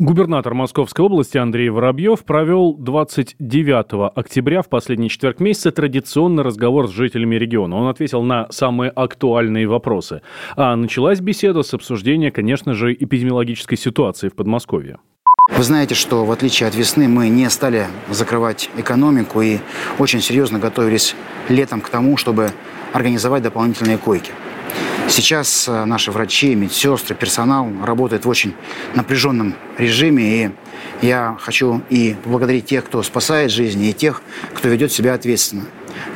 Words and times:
Губернатор 0.00 0.54
Московской 0.54 1.04
области 1.04 1.36
Андрей 1.36 1.68
Воробьев 1.68 2.24
провел 2.24 2.72
29 2.72 4.10
октября 4.16 4.62
в 4.62 4.70
последний 4.70 5.10
четверг 5.10 5.40
месяца 5.40 5.72
традиционный 5.72 6.42
разговор 6.42 6.88
с 6.88 6.90
жителями 6.90 7.34
региона. 7.34 7.76
Он 7.76 7.86
ответил 7.86 8.22
на 8.22 8.50
самые 8.50 8.90
актуальные 8.92 9.66
вопросы. 9.68 10.22
А 10.56 10.74
началась 10.74 11.20
беседа 11.20 11.62
с 11.62 11.74
обсуждения, 11.74 12.30
конечно 12.30 12.72
же, 12.72 12.94
эпидемиологической 12.94 13.76
ситуации 13.76 14.30
в 14.30 14.34
Подмосковье. 14.34 15.00
Вы 15.54 15.62
знаете, 15.62 15.94
что 15.94 16.24
в 16.24 16.32
отличие 16.32 16.66
от 16.70 16.74
весны 16.74 17.06
мы 17.06 17.28
не 17.28 17.50
стали 17.50 17.86
закрывать 18.08 18.70
экономику 18.78 19.42
и 19.42 19.58
очень 19.98 20.22
серьезно 20.22 20.58
готовились 20.58 21.14
летом 21.50 21.82
к 21.82 21.90
тому, 21.90 22.16
чтобы 22.16 22.52
организовать 22.94 23.42
дополнительные 23.42 23.98
койки. 23.98 24.32
Сейчас 25.10 25.66
э, 25.66 25.84
наши 25.86 26.12
врачи, 26.12 26.54
медсестры, 26.54 27.16
персонал 27.16 27.68
работают 27.84 28.24
в 28.24 28.28
очень 28.28 28.54
напряженном 28.94 29.56
режиме. 29.76 30.22
И 30.22 30.50
я 31.02 31.36
хочу 31.40 31.82
и 31.90 32.14
поблагодарить 32.22 32.66
тех, 32.66 32.84
кто 32.84 33.02
спасает 33.02 33.50
жизни, 33.50 33.90
и 33.90 33.92
тех, 33.92 34.22
кто 34.54 34.68
ведет 34.68 34.92
себя 34.92 35.14
ответственно. 35.14 35.64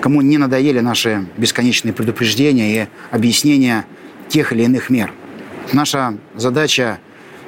Кому 0.01 0.23
не 0.23 0.39
надоели 0.39 0.79
наши 0.79 1.27
бесконечные 1.37 1.93
предупреждения 1.93 2.84
и 2.84 2.89
объяснения 3.11 3.84
тех 4.28 4.53
или 4.53 4.62
иных 4.62 4.91
мер. 4.91 5.12
Наша 5.72 6.17
задача 6.37 7.00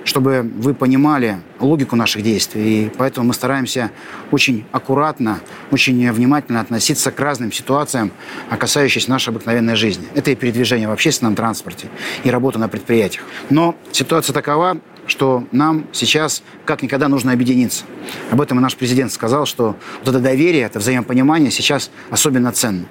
чтобы 0.06 0.48
вы 0.56 0.72
понимали 0.72 1.40
логику 1.58 1.96
наших 1.96 2.22
действий. 2.22 2.86
И 2.86 2.90
поэтому 2.96 3.26
мы 3.26 3.34
стараемся 3.34 3.90
очень 4.30 4.64
аккуратно, 4.72 5.40
очень 5.72 6.10
внимательно 6.12 6.60
относиться 6.60 7.10
к 7.10 7.18
разным 7.18 7.52
ситуациям, 7.52 8.12
касающимся 8.56 9.10
нашей 9.10 9.30
обыкновенной 9.30 9.74
жизни. 9.74 10.06
Это 10.14 10.30
и 10.30 10.36
передвижение 10.36 10.88
в 10.88 10.92
общественном 10.92 11.34
транспорте, 11.34 11.88
и 12.22 12.30
работа 12.30 12.58
на 12.58 12.68
предприятиях. 12.68 13.24
Но 13.50 13.74
ситуация 13.90 14.32
такова, 14.32 14.78
что 15.08 15.44
нам 15.50 15.86
сейчас 15.92 16.42
как 16.64 16.82
никогда 16.82 17.08
нужно 17.08 17.32
объединиться. 17.32 17.84
Об 18.30 18.40
этом 18.40 18.58
и 18.58 18.62
наш 18.62 18.76
президент 18.76 19.12
сказал, 19.12 19.44
что 19.44 19.76
вот 20.04 20.08
это 20.08 20.20
доверие, 20.20 20.62
это 20.62 20.78
взаимопонимание 20.78 21.50
сейчас 21.50 21.90
особенно 22.10 22.52
ценно. 22.52 22.86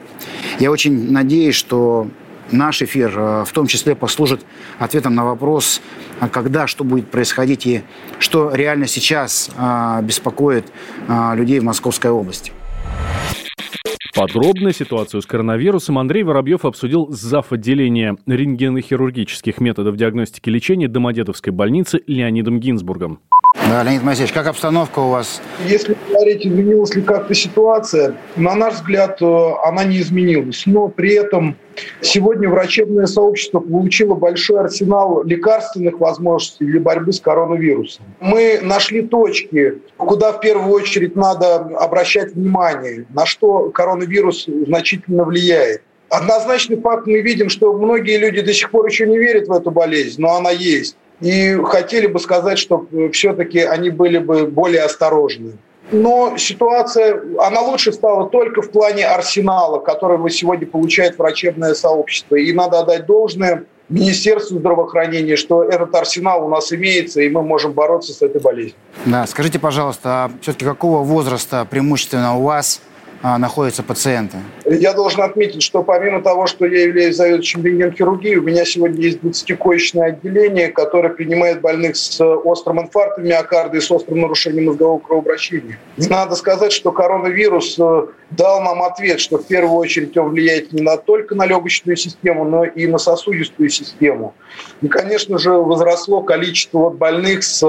Я 0.60 0.70
очень 0.70 1.12
надеюсь, 1.12 1.56
что 1.56 2.10
наш 2.52 2.82
эфир 2.82 3.14
э, 3.18 3.44
в 3.46 3.52
том 3.52 3.68
числе 3.68 3.96
послужит 3.96 4.46
ответом 4.80 5.16
на 5.16 5.26
вопрос, 5.26 5.82
а 6.20 6.30
когда 6.30 6.68
что 6.68 6.84
будет 6.84 7.10
происходить 7.10 7.66
и 7.66 7.84
что 8.20 8.54
реально 8.54 8.88
сейчас 8.88 9.50
а, 9.58 10.02
беспокоит 10.02 10.72
а, 11.08 11.36
людей 11.36 11.60
в 11.60 11.64
Московской 11.64 12.12
области. 12.12 12.52
Подробно 14.16 14.72
ситуацию 14.72 15.22
с 15.22 15.26
коронавирусом 15.26 16.00
Андрей 16.00 16.24
Воробьев 16.24 16.64
обсудил 16.64 17.12
с 17.12 17.20
зав. 17.20 17.52
отделения 17.52 18.16
рентгенохирургических 18.26 19.60
методов 19.60 19.98
диагностики 19.98 20.48
и 20.48 20.54
лечения 20.54 20.88
Домодедовской 20.88 21.52
больницы 21.52 22.02
Леонидом 22.08 22.62
Гинзбургом. 22.62 23.20
Да, 23.68 23.84
Леонид 23.84 24.04
Моисеевич, 24.04 24.34
как 24.34 24.48
обстановка 24.48 25.00
у 25.00 25.10
вас? 25.10 25.42
Если 25.66 25.96
говорить, 26.10 26.46
изменилась 26.46 26.94
ли 26.94 27.02
как-то 27.02 27.34
ситуация, 27.34 28.16
на 28.36 28.54
наш 28.54 28.76
взгляд, 28.76 29.22
э, 29.22 29.52
она 29.66 29.84
не 29.86 30.02
изменилась. 30.02 30.64
Но 30.66 30.88
при 30.88 31.14
этом 31.14 31.58
сегодня 32.02 32.48
врачебное 32.48 33.08
сообщество 33.08 33.60
получило 33.60 34.14
большой 34.14 34.60
арсенал 34.60 35.24
лекарственных 35.24 36.00
возможностей 36.00 36.66
для 36.66 36.80
борьбы 36.80 37.12
с 37.12 37.20
коронавирусом. 37.20 38.06
Мы 38.20 38.60
нашли 38.62 39.02
точки, 39.02 39.80
куда 39.98 40.34
в 40.34 40.42
первую 40.42 40.72
очередь 40.72 41.16
надо 41.16 41.56
обращать 41.56 42.34
внимание, 42.34 43.06
на 43.10 43.26
что 43.26 43.72
коронавирус 43.72 44.46
значительно 44.46 45.24
влияет. 45.24 45.82
Однозначный 46.10 46.80
факт 46.80 47.08
мы 47.08 47.22
видим, 47.22 47.50
что 47.50 47.74
многие 47.74 48.18
люди 48.18 48.42
до 48.42 48.54
сих 48.54 48.70
пор 48.70 48.86
еще 48.86 49.08
не 49.08 49.18
верят 49.18 49.48
в 49.48 49.52
эту 49.52 49.72
болезнь, 49.72 50.22
но 50.22 50.36
она 50.36 50.52
есть 50.52 50.96
и 51.22 51.58
хотели 51.64 52.08
бы 52.08 52.20
сказать, 52.20 52.60
что 52.60 52.88
все-таки 53.12 53.60
они 53.60 53.90
были 53.90 54.18
бы 54.18 54.46
более 54.48 54.84
осторожны. 54.84 55.54
Но 55.92 56.36
ситуация, 56.38 57.22
она 57.40 57.62
лучше 57.62 57.94
стала 57.94 58.30
только 58.30 58.62
в 58.62 58.72
плане 58.72 59.06
арсенала, 59.06 59.80
который 59.80 60.30
сегодня 60.32 60.66
получает 60.66 61.18
врачебное 61.18 61.76
сообщество. 61.76 62.36
И 62.36 62.52
надо 62.54 62.80
отдать 62.80 63.06
должное 63.06 63.66
Министерству 63.88 64.58
здравоохранения, 64.58 65.36
что 65.36 65.64
этот 65.64 65.94
арсенал 65.94 66.44
у 66.46 66.50
нас 66.50 66.74
имеется, 66.74 67.22
и 67.22 67.30
мы 67.30 67.44
можем 67.44 67.74
бороться 67.74 68.14
с 68.14 68.22
этой 68.24 68.42
болезнью. 68.42 68.74
Да, 69.06 69.28
скажите, 69.28 69.60
пожалуйста, 69.60 70.10
а 70.10 70.32
все-таки 70.42 70.66
какого 70.66 71.04
возраста 71.04 71.68
преимущественно 71.70 72.36
у 72.38 72.44
вас 72.44 72.82
находятся 73.38 73.84
пациенты? 73.84 74.38
Я 74.66 74.94
должен 74.94 75.22
отметить, 75.22 75.64
что 75.64 75.84
помимо 75.84 76.22
того, 76.22 76.46
что 76.46 76.66
я 76.66 76.84
являюсь 76.84 77.16
заведующим 77.16 77.64
рентген-хирургией, 77.66 78.36
у 78.36 78.44
меня 78.44 78.66
сегодня 78.66 79.02
есть 79.02 79.20
20-коечное 79.20 80.10
отделение, 80.10 80.70
которое 80.70 81.10
принимает 81.10 81.62
больных 81.62 81.96
с 81.96 82.24
острым 82.24 82.82
инфарктом 82.82 83.26
миокарда 83.26 83.78
и 83.78 83.82
с 83.82 83.90
острым 83.92 84.22
нарушением 84.22 84.68
мозгового 84.68 85.00
кровообращения. 85.00 85.80
Надо 85.98 86.36
сказать, 86.36 86.72
что 86.72 86.92
коронавирус 86.92 87.78
э, 87.80 88.08
дал 88.32 88.62
нам 88.62 88.84
ответ, 88.84 89.20
что 89.20 89.38
в 89.38 89.48
первую 89.48 89.78
очередь 89.78 90.16
он 90.18 90.30
влияет 90.30 90.72
не 90.72 90.82
на, 90.82 90.98
только 90.98 91.36
на 91.36 91.46
легочную 91.46 91.96
систему, 91.96 92.46
но 92.46 92.64
и 92.64 92.86
на 92.88 92.98
сосудистую 92.98 93.70
систему. 93.70 94.36
И, 94.82 94.88
конечно 94.88 95.38
же, 95.38 95.52
возросло 95.52 96.22
количество 96.22 96.80
вот 96.80 96.96
больных 96.96 97.44
с 97.44 97.64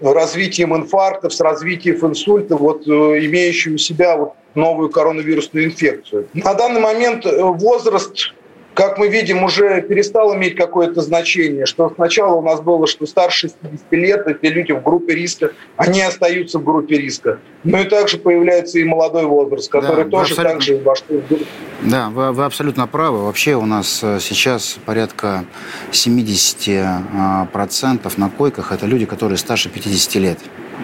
развитием 0.00 0.74
инфарктов, 0.74 1.32
с 1.32 1.40
развитием 1.40 1.98
инсульта, 2.06 2.56
вот, 2.56 2.86
э, 2.86 2.90
имеющие 2.90 3.74
у 3.74 3.78
себя 3.78 4.16
вот 4.16 4.34
новую 4.56 4.90
коронавирусную 4.90 5.66
инфекцию. 5.66 6.28
На 6.34 6.54
данный 6.54 6.80
момент 6.80 7.24
э, 7.26 7.42
возраст 7.42 8.32
как 8.76 8.98
мы 8.98 9.08
видим, 9.08 9.42
уже 9.42 9.80
перестал 9.80 10.34
иметь 10.36 10.54
какое-то 10.54 11.00
значение, 11.00 11.64
что 11.64 11.90
сначала 11.94 12.34
у 12.34 12.42
нас 12.42 12.60
было, 12.60 12.86
что 12.86 13.06
старше 13.06 13.48
60 13.48 13.92
лет, 13.92 14.26
это 14.26 14.48
люди 14.48 14.72
в 14.72 14.82
группе 14.82 15.14
риска, 15.14 15.52
они 15.78 16.02
остаются 16.02 16.58
в 16.58 16.64
группе 16.64 16.98
риска. 16.98 17.40
Но 17.64 17.80
и 17.80 17.84
также 17.84 18.18
появляется 18.18 18.78
и 18.78 18.84
молодой 18.84 19.24
возраст, 19.24 19.70
который 19.70 20.04
да, 20.04 20.10
тоже 20.10 20.34
абсолютно... 20.34 20.52
также 20.52 20.76
вошел 20.76 21.06
в 21.08 21.26
группу. 21.26 21.44
Да, 21.84 22.10
вы, 22.10 22.32
вы 22.32 22.44
абсолютно 22.44 22.86
правы. 22.86 23.24
Вообще 23.24 23.54
у 23.54 23.64
нас 23.64 24.00
э, 24.02 24.18
сейчас 24.20 24.78
порядка 24.84 25.46
70% 25.90 26.66
э, 26.68 28.10
на 28.18 28.28
койках– 28.28 28.72
это 28.72 28.84
люди, 28.84 29.06
которые 29.06 29.38
старше 29.38 29.70
50 29.70 30.14
лет 30.16 30.38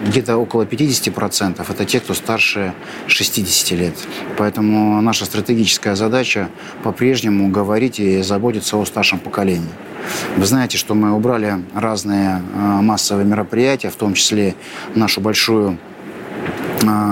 где-то 0.05 0.37
около 0.37 0.63
50% 0.63 1.65
это 1.69 1.85
те, 1.85 1.99
кто 1.99 2.13
старше 2.13 2.73
60 3.07 3.71
лет. 3.79 3.95
Поэтому 4.37 5.01
наша 5.01 5.25
стратегическая 5.25 5.95
задача 5.95 6.49
по-прежнему 6.83 7.49
говорить 7.49 7.99
и 7.99 8.21
заботиться 8.21 8.77
о 8.77 8.85
старшем 8.85 9.19
поколении. 9.19 9.69
Вы 10.37 10.45
знаете, 10.45 10.77
что 10.77 10.95
мы 10.95 11.13
убрали 11.13 11.63
разные 11.73 12.41
э, 12.41 12.57
массовые 12.81 13.25
мероприятия, 13.25 13.89
в 13.89 13.95
том 13.95 14.13
числе 14.13 14.55
нашу 14.95 15.21
большую 15.21 15.77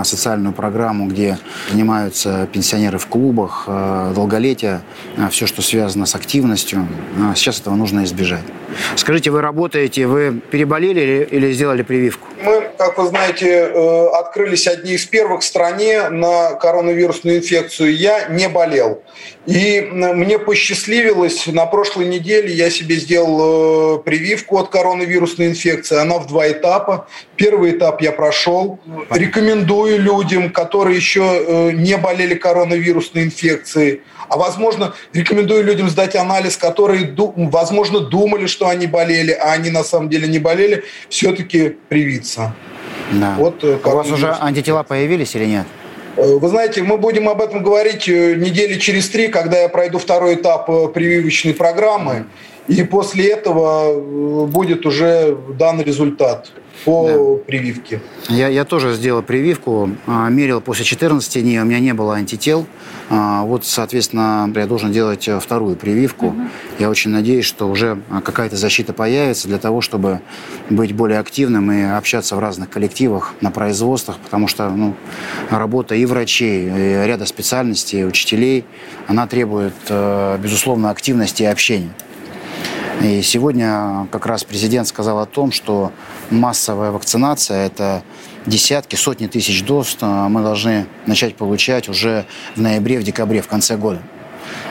социальную 0.04 0.54
программу, 0.54 1.08
где 1.08 1.38
занимаются 1.70 2.48
пенсионеры 2.52 2.98
в 2.98 3.08
клубах, 3.08 3.66
э, 3.68 4.12
долголетие, 4.16 4.82
э, 5.18 5.30
все, 5.30 5.48
что 5.48 5.62
связано 5.62 6.06
с 6.06 6.16
активностью. 6.16 6.88
Э, 7.18 7.34
сейчас 7.36 7.60
этого 7.60 7.76
нужно 7.76 8.04
избежать. 8.04 8.44
Скажите, 8.96 9.32
вы 9.32 9.42
работаете, 9.42 10.08
вы 10.08 10.42
переболели 10.52 11.28
или 11.30 11.52
сделали 11.54 11.84
прививку? 11.84 12.28
Как 12.82 12.98
вы 12.98 13.10
знаете, 13.10 13.66
открылись 14.12 14.66
одни 14.66 14.94
из 14.94 15.06
первых 15.06 15.42
в 15.42 15.46
стране 15.46 16.10
на 16.10 16.56
коронавирусную 16.56 17.38
инфекцию. 17.38 17.96
Я 17.96 18.26
не 18.30 18.50
болел. 18.50 19.04
И 19.48 19.82
мне 19.92 20.38
посчастливилось, 20.38 21.48
на 21.48 21.66
прошлой 21.66 22.06
неделе 22.06 22.54
я 22.54 22.70
себе 22.70 22.96
сделал 22.98 23.98
прививку 24.00 24.60
от 24.60 24.70
коронавирусной 24.70 25.48
инфекции. 25.48 25.98
Она 25.98 26.20
в 26.20 26.28
два 26.28 26.48
этапа. 26.50 27.08
Первый 27.38 27.72
этап 27.72 28.02
я 28.02 28.12
прошел. 28.12 28.80
Рекомендую 29.10 30.00
людям, 30.00 30.52
которые 30.52 30.96
еще 30.96 31.24
э, 31.24 31.72
не 31.72 31.98
болели 31.98 32.36
коронавирусной 32.36 33.24
инфекцией, 33.24 34.02
а 34.30 34.38
возможно, 34.38 34.94
рекомендую 35.12 35.64
людям 35.64 35.90
сдать 35.90 36.16
анализ, 36.16 36.56
которые, 36.56 37.14
возможно, 37.36 38.00
думали, 38.00 38.46
что 38.46 38.70
они 38.70 38.86
болели, 38.86 39.32
а 39.32 39.54
они 39.54 39.72
на 39.72 39.84
самом 39.84 40.10
деле 40.10 40.28
не 40.28 40.38
болели, 40.40 40.84
все-таки 41.10 41.76
привиться. 41.90 42.54
Да. 43.12 43.36
Вот, 43.38 43.64
э, 43.64 43.80
У 43.84 43.90
вас 43.90 44.10
уже 44.12 44.38
антитела 44.40 44.84
появились 44.84 45.36
или 45.36 45.46
нет? 45.46 45.66
Э, 46.18 46.36
вы 46.36 46.48
знаете, 46.48 46.84
мы 46.84 46.98
будем 46.98 47.30
об 47.30 47.42
этом 47.42 47.64
говорить 47.64 48.08
недели 48.08 48.80
через 48.80 49.10
три, 49.10 49.28
когда 49.28 49.60
я 49.60 49.70
пройду 49.70 49.98
второй 50.00 50.36
этап 50.36 50.68
прививочной 50.94 51.54
программы. 51.54 52.26
И 52.72 52.84
после 52.84 53.28
этого 53.28 54.00
будет 54.48 54.86
уже 54.86 55.38
дан 55.60 55.82
результат 55.82 56.52
по 56.86 57.08
да. 57.08 57.46
прививке. 57.46 58.02
Я, 58.30 58.48
я 58.48 58.64
тоже 58.64 58.94
сделал 58.94 59.22
прививку, 59.22 59.92
а, 60.08 60.30
мерил 60.30 60.62
после 60.62 60.86
14 60.86 61.44
дней, 61.44 61.60
у 61.60 61.66
меня 61.66 61.80
не 61.80 61.94
было 61.94 62.16
антител. 62.16 62.66
А, 63.10 63.44
вот, 63.44 63.66
соответственно, 63.66 64.52
я 64.56 64.66
должен 64.66 64.92
делать 64.92 65.28
э, 65.28 65.40
вторую 65.40 65.76
прививку. 65.76 66.28
Угу. 66.28 66.42
Я 66.80 66.90
очень 66.90 67.12
надеюсь, 67.12 67.46
что 67.46 67.68
уже 67.68 68.00
какая-то 68.24 68.56
защита 68.56 68.94
появится 68.94 69.50
для 69.50 69.58
того, 69.58 69.82
чтобы 69.82 70.22
быть 70.70 70.94
более 70.94 71.20
активным 71.20 71.72
и 71.72 71.82
общаться 71.82 72.38
в 72.38 72.40
разных 72.40 72.70
коллективах, 72.70 73.34
на 73.42 73.52
производствах, 73.52 74.18
потому 74.18 74.48
что 74.48 74.70
ну, 74.70 74.96
работа 75.50 75.94
и 75.94 76.06
врачей, 76.06 76.70
и 76.70 77.06
ряда 77.06 77.26
специальностей, 77.26 78.08
учителей, 78.08 78.64
она 79.08 79.28
требует, 79.28 79.74
э, 79.90 80.38
безусловно, 80.42 80.90
активности 80.90 81.44
и 81.44 81.48
общения. 81.48 81.92
И 83.04 83.24
сегодня 83.24 84.08
как 84.12 84.28
раз 84.28 84.44
президент 84.44 84.88
сказал 84.88 85.20
о 85.20 85.26
том, 85.26 85.52
что 85.52 85.92
массовая 86.30 86.92
вакцинация– 86.92 87.66
это 87.66 88.04
десятки, 88.46 88.96
сотни 88.96 89.26
тысяч 89.26 89.64
доз 89.64 89.98
мы 90.02 90.44
должны 90.44 90.86
начать 91.08 91.36
получать 91.36 91.90
уже 91.90 92.26
в 92.56 92.62
ноябре, 92.62 93.00
в 93.00 93.04
декабре, 93.04 93.42
в 93.42 93.48
конце 93.48 93.76
года. 93.76 94.04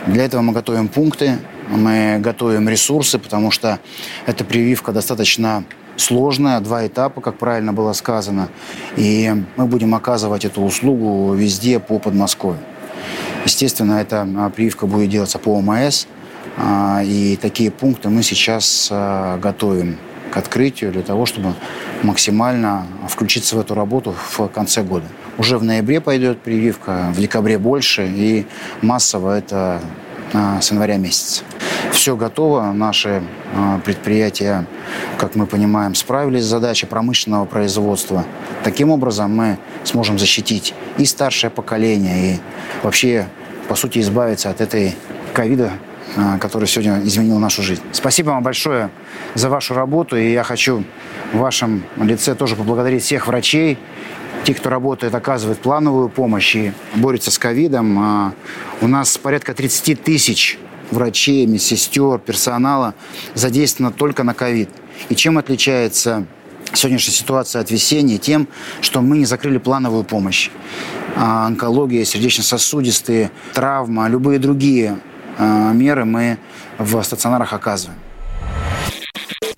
Для 0.07 0.25
этого 0.25 0.43
мы 0.43 0.53
готовим 0.53 0.87
пункты, 0.87 1.39
мы 1.69 2.19
готовим 2.21 2.69
ресурсы, 2.69 3.19
потому 3.19 3.51
что 3.51 3.81
эта 4.27 4.45
прививка 4.45 4.93
достаточно 4.93 5.65
сложная, 5.97 6.61
два 6.61 6.87
этапа, 6.87 7.21
как 7.21 7.37
правильно 7.37 7.73
было 7.73 7.93
сказано. 7.95 8.49
И 8.97 9.35
мы 9.57 9.67
будем 9.67 9.93
оказывать 9.93 10.45
эту 10.45 10.63
услугу 10.63 11.35
везде 11.35 11.81
по 11.81 11.99
Подмосковью. 11.99 12.63
Естественно, 13.45 13.95
эта 13.95 14.53
прививка 14.55 14.87
будет 14.87 15.11
делаться 15.11 15.41
по 15.41 15.57
ОМС– 15.57 16.07
а, 16.17 16.20
и 17.05 17.39
такие 17.41 17.71
пункты 17.71 18.09
мы 18.09 18.23
сейчас 18.23 18.89
а, 18.91 19.39
готовим 19.39 19.97
к 20.31 20.37
открытию 20.37 20.93
для 20.93 21.03
того, 21.03 21.27
чтобы 21.27 21.55
максимально 22.03 22.87
включиться 23.09 23.57
в 23.57 23.61
эту 23.61 23.75
работу 23.75 24.15
в 24.33 24.49
конце 24.49 24.83
года. 24.83 25.07
Уже 25.39 25.59
в 25.59 25.65
ноябре 25.65 26.01
пойдет 26.01 26.41
прививка, 26.41 27.11
в 27.13 27.21
декабре 27.21 27.59
больше, 27.59 28.07
и 28.07 28.47
массово 28.83 29.39
это 29.39 29.81
а, 30.33 30.61
с 30.61 30.71
января 30.71 30.99
месяца. 30.99 31.43
Все 31.93 32.17
готово, 32.17 32.73
наши 32.73 33.23
предприятия, 33.85 34.67
как 35.19 35.35
мы 35.35 35.47
понимаем, 35.47 35.95
справились 35.95 36.45
с 36.45 36.47
задачей 36.47 36.87
промышленного 36.87 37.47
производства. 37.47 38.25
Таким 38.63 38.91
образом 38.91 39.35
мы 39.35 39.59
сможем 39.83 40.19
защитить 40.19 40.73
и 40.99 41.05
старшее 41.05 41.51
поколение, 41.51 42.35
и 42.35 42.39
вообще, 42.83 43.27
по 43.69 43.75
сути, 43.75 43.99
избавиться 43.99 44.51
от 44.51 44.61
этой 44.61 44.95
ковида 45.35 45.73
а, 45.73 45.90
который 46.41 46.67
сегодня 46.67 47.01
изменил 47.05 47.39
нашу 47.39 47.63
жизнь. 47.63 47.83
Спасибо 47.93 48.31
вам 48.31 48.43
большое 48.43 48.91
за 49.35 49.49
вашу 49.49 49.75
работу, 49.75 50.17
и 50.17 50.33
я 50.33 50.43
хочу 50.43 50.85
в 51.33 51.39
вашем 51.39 51.85
лице 51.97 52.35
тоже 52.35 52.57
поблагодарить 52.57 53.03
всех 53.03 53.27
врачей, 53.27 53.79
тех, 54.45 54.59
кто 54.59 54.71
работает, 54.71 55.15
оказывает 55.15 55.59
плановую 55.59 56.09
помощь 56.09 56.57
и 56.57 56.73
борется 56.95 57.31
с 57.31 57.39
ковидом. 57.39 57.99
А, 57.99 58.33
у 58.81 58.89
нас 58.89 59.17
порядка 59.19 59.55
30 59.55 60.03
тысяч 60.03 60.59
врачей, 60.91 61.47
медсестер, 61.47 62.19
персонала 62.19 62.95
задействовано 63.35 63.93
только 63.93 64.25
на 64.25 64.35
ковид. 64.35 64.71
И 65.09 65.15
чем 65.15 65.39
отличается 65.39 66.27
сегодняшняя 66.73 67.15
ситуация 67.15 67.61
от 67.61 67.71
весенней 67.71 68.19
тем, 68.19 68.49
что 68.81 69.01
мы 69.01 69.19
не 69.19 69.25
закрыли 69.25 69.59
плановую 69.59 70.05
помощь. 70.05 70.51
А, 71.17 71.47
онкология, 71.47 72.05
сердечно-сосудистые, 72.05 73.31
травма, 73.53 74.09
любые 74.09 74.39
другие 74.39 74.99
меры 75.41 76.05
мы 76.05 76.39
в 76.79 77.03
стационарах 77.03 77.53
оказываем. 77.53 77.99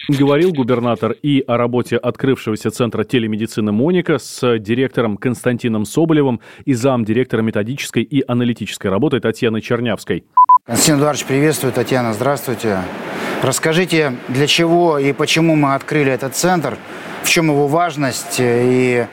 Говорил 0.08 0.52
губернатор 0.52 1.12
и 1.22 1.44
о 1.46 1.56
работе 1.56 1.96
открывшегося 1.96 2.70
Центра 2.70 3.04
телемедицины 3.04 3.72
«Моника» 3.72 4.18
с 4.18 4.58
директором 4.58 5.16
Константином 5.16 5.84
Соболевым 5.84 6.40
и 6.64 6.74
замдиректора 6.74 7.40
методической 7.42 8.02
и 8.02 8.22
аналитической 8.26 8.88
работы 8.88 9.20
Татьяной 9.20 9.60
Чернявской. 9.60 10.24
Константин 10.64 10.98
Эдуардович, 10.98 11.26
приветствую. 11.26 11.72
Татьяна, 11.72 12.14
здравствуйте. 12.14 12.78
Расскажите, 13.42 14.14
для 14.28 14.46
чего 14.46 14.96
и 14.96 15.12
почему 15.12 15.56
мы 15.56 15.74
открыли 15.74 16.12
этот 16.12 16.36
центр, 16.36 16.78
в 17.24 17.28
чем 17.28 17.46
его 17.46 17.66
важность 17.66 18.36
и 18.38 19.04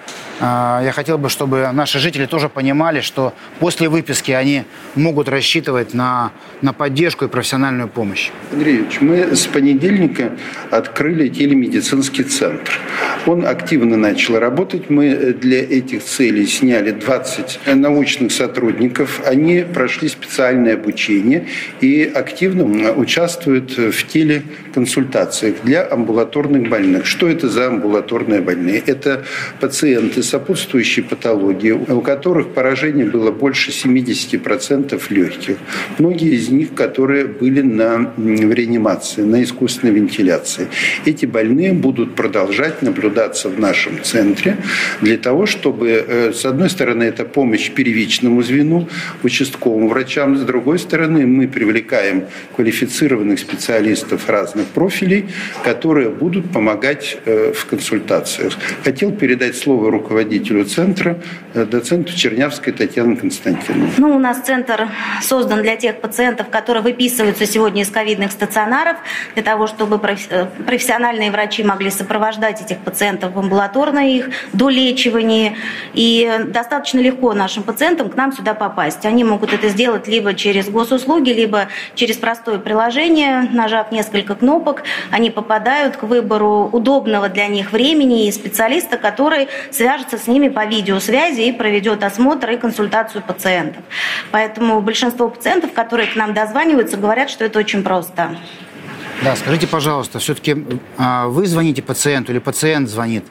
а, 0.42 0.82
я 0.84 0.92
хотел 0.92 1.18
бы, 1.18 1.30
чтобы 1.30 1.70
наши 1.74 2.00
жители 2.00 2.26
тоже 2.26 2.48
понимали, 2.48 3.02
что 3.02 3.34
после 3.60 3.90
выписки 3.90 4.32
они 4.32 4.64
могут 4.96 5.28
рассчитывать 5.28 5.94
на, 5.94 6.32
на 6.62 6.72
поддержку 6.72 7.26
и 7.26 7.28
профессиональную 7.28 7.90
помощь. 7.90 8.32
Андреевич, 8.52 9.02
мы 9.02 9.36
с 9.36 9.46
понедельника 9.48 10.32
открыли 10.72 11.28
телемедицинский 11.28 12.24
центр. 12.24 12.80
Он 13.26 13.46
активно 13.46 13.98
начал 13.98 14.40
работать. 14.40 14.90
Мы 14.90 15.34
для 15.34 15.60
этих 15.60 16.04
целей 16.04 16.46
сняли 16.46 16.92
20 16.92 17.60
научных 17.76 18.32
сотрудников. 18.32 19.22
Они 19.26 19.66
прошли 19.74 20.08
специальное 20.08 20.76
обучение 20.76 21.39
и 21.82 22.04
активно 22.04 22.94
участвуют 22.94 23.78
в 23.78 24.08
телеконсультациях 24.08 25.56
для 25.64 25.88
амбулаторных 25.88 26.70
больных. 26.70 27.06
Что 27.06 27.28
это 27.28 27.50
за 27.50 27.68
амбулаторные 27.68 28.42
больные? 28.42 28.82
Это 28.86 29.26
пациенты 29.60 30.24
сопутствующие 30.24 31.06
патологии, 31.06 31.72
у 31.72 32.02
которых 32.02 32.50
поражение 32.54 33.06
было 33.06 33.32
больше 33.32 33.72
70% 33.72 35.02
легких. 35.10 35.58
Многие 35.98 36.36
из 36.36 36.50
них, 36.50 36.74
которые 36.74 37.26
были 37.26 37.62
на, 37.62 38.12
в 38.18 38.54
реанимации, 38.54 39.22
на 39.22 39.44
искусственной 39.44 39.94
вентиляции. 39.94 40.68
Эти 41.06 41.26
больные 41.26 41.74
будут 41.74 42.16
продолжать 42.16 42.82
наблюдаться 42.82 43.50
в 43.50 43.60
нашем 43.60 44.02
центре 44.04 44.58
для 45.02 45.18
того, 45.18 45.46
чтобы, 45.46 46.04
э, 46.08 46.34
с 46.34 46.46
одной 46.46 46.70
стороны, 46.70 47.04
это 47.04 47.26
помощь 47.26 47.72
первичному 47.72 48.42
звену, 48.44 48.88
участковым 49.24 49.90
врачам, 49.90 50.38
с 50.38 50.42
другой 50.42 50.80
стороны, 50.80 51.26
мы 51.30 51.48
привлекаем 51.48 52.26
квалифицированных 52.56 53.40
специалистов 53.40 54.30
разных 54.30 54.68
профилей, 54.68 55.30
которые 55.64 56.10
будут 56.10 56.52
помогать 56.52 57.18
э, 57.26 57.54
в 57.54 57.66
консультациях. 57.66 58.54
Хотел 58.84 59.12
передать 59.12 59.56
слово 59.56 59.92
руководителю 59.92 60.66
центра, 60.66 61.20
э, 61.54 61.66
доценту 61.66 62.16
Чернявской 62.16 62.74
Татьяне 62.74 63.16
Константиновне. 63.16 63.92
Ну, 63.98 64.16
у 64.16 64.20
нас 64.20 64.42
центр 64.42 64.88
создан 65.22 65.62
для 65.62 65.76
тех 65.76 66.02
пациентов, 66.02 66.50
которые 66.50 66.84
выписываются 66.84 67.46
сегодня 67.46 67.84
из 67.84 67.90
ковидных 67.90 68.32
стационаров, 68.32 68.98
для 69.36 69.44
того, 69.44 69.68
чтобы 69.68 70.00
э, 70.30 70.46
профессиональные 70.66 71.32
врачи 71.32 71.64
могли 71.64 71.92
сопровождать 71.92 72.62
этих 72.62 72.78
пациентов 72.80 73.34
в 73.34 73.40
амбулаторной 73.40 74.18
их 74.18 74.30
долечивании. 74.54 75.56
И 75.94 76.30
достаточно 76.48 77.00
легко 77.00 77.34
нашим 77.34 77.64
пациентам 77.64 78.10
к 78.10 78.16
нам 78.16 78.34
сюда 78.34 78.54
попасть. 78.54 79.06
Они 79.06 79.24
могут 79.24 79.54
это 79.54 79.70
сделать 79.70 80.08
либо 80.08 80.34
через 80.34 80.70
госуслуги, 80.70 81.19
либо 81.28 81.68
через 81.96 82.18
простое 82.18 82.58
приложение, 82.58 83.48
нажав 83.52 83.92
несколько 83.92 84.36
кнопок, 84.36 84.84
они 85.12 85.30
попадают 85.30 85.98
к 85.98 86.04
выбору 86.04 86.70
удобного 86.72 87.30
для 87.30 87.48
них 87.48 87.72
времени 87.72 88.28
и 88.28 88.32
специалиста, 88.32 88.98
который 88.98 89.50
свяжется 89.72 90.00
свяжется 90.00 90.18
с 90.18 90.28
ними 90.28 90.50
по 90.50 90.66
видеосвязи 90.66 91.42
и 91.42 91.52
проведет 91.52 92.04
осмотр 92.04 92.52
и 92.52 92.58
консультацию 92.58 93.24
пациентов. 93.24 93.84
Поэтому 94.32 94.82
большинство 94.82 95.30
пациентов, 95.30 95.74
которые 95.74 96.08
к 96.08 96.16
нам 96.16 96.34
дозваниваются, 96.34 96.98
говорят, 96.98 97.30
что 97.30 97.46
это 97.46 97.60
очень 97.60 97.84
просто. 97.84 98.36
Да, 99.24 99.36
скажите, 99.36 99.68
пожалуйста, 99.68 100.20
все-таки 100.20 100.56
а, 100.98 101.28
вы 101.28 101.46
звоните 101.46 101.82
пациенту 101.82 102.32
или 102.32 102.40
пациент 102.40 102.88
звонит 102.88 103.26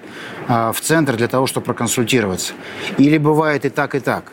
а, 0.47 0.73
в 0.73 0.81
центр 0.81 1.17
для 1.17 1.29
того, 1.29 1.47
чтобы 1.47 1.65
проконсультироваться? 1.65 2.53
Или 2.99 3.17
бывает 3.17 3.65
и 3.65 3.71
так, 3.71 3.95
и 3.95 4.01
так? 4.01 4.33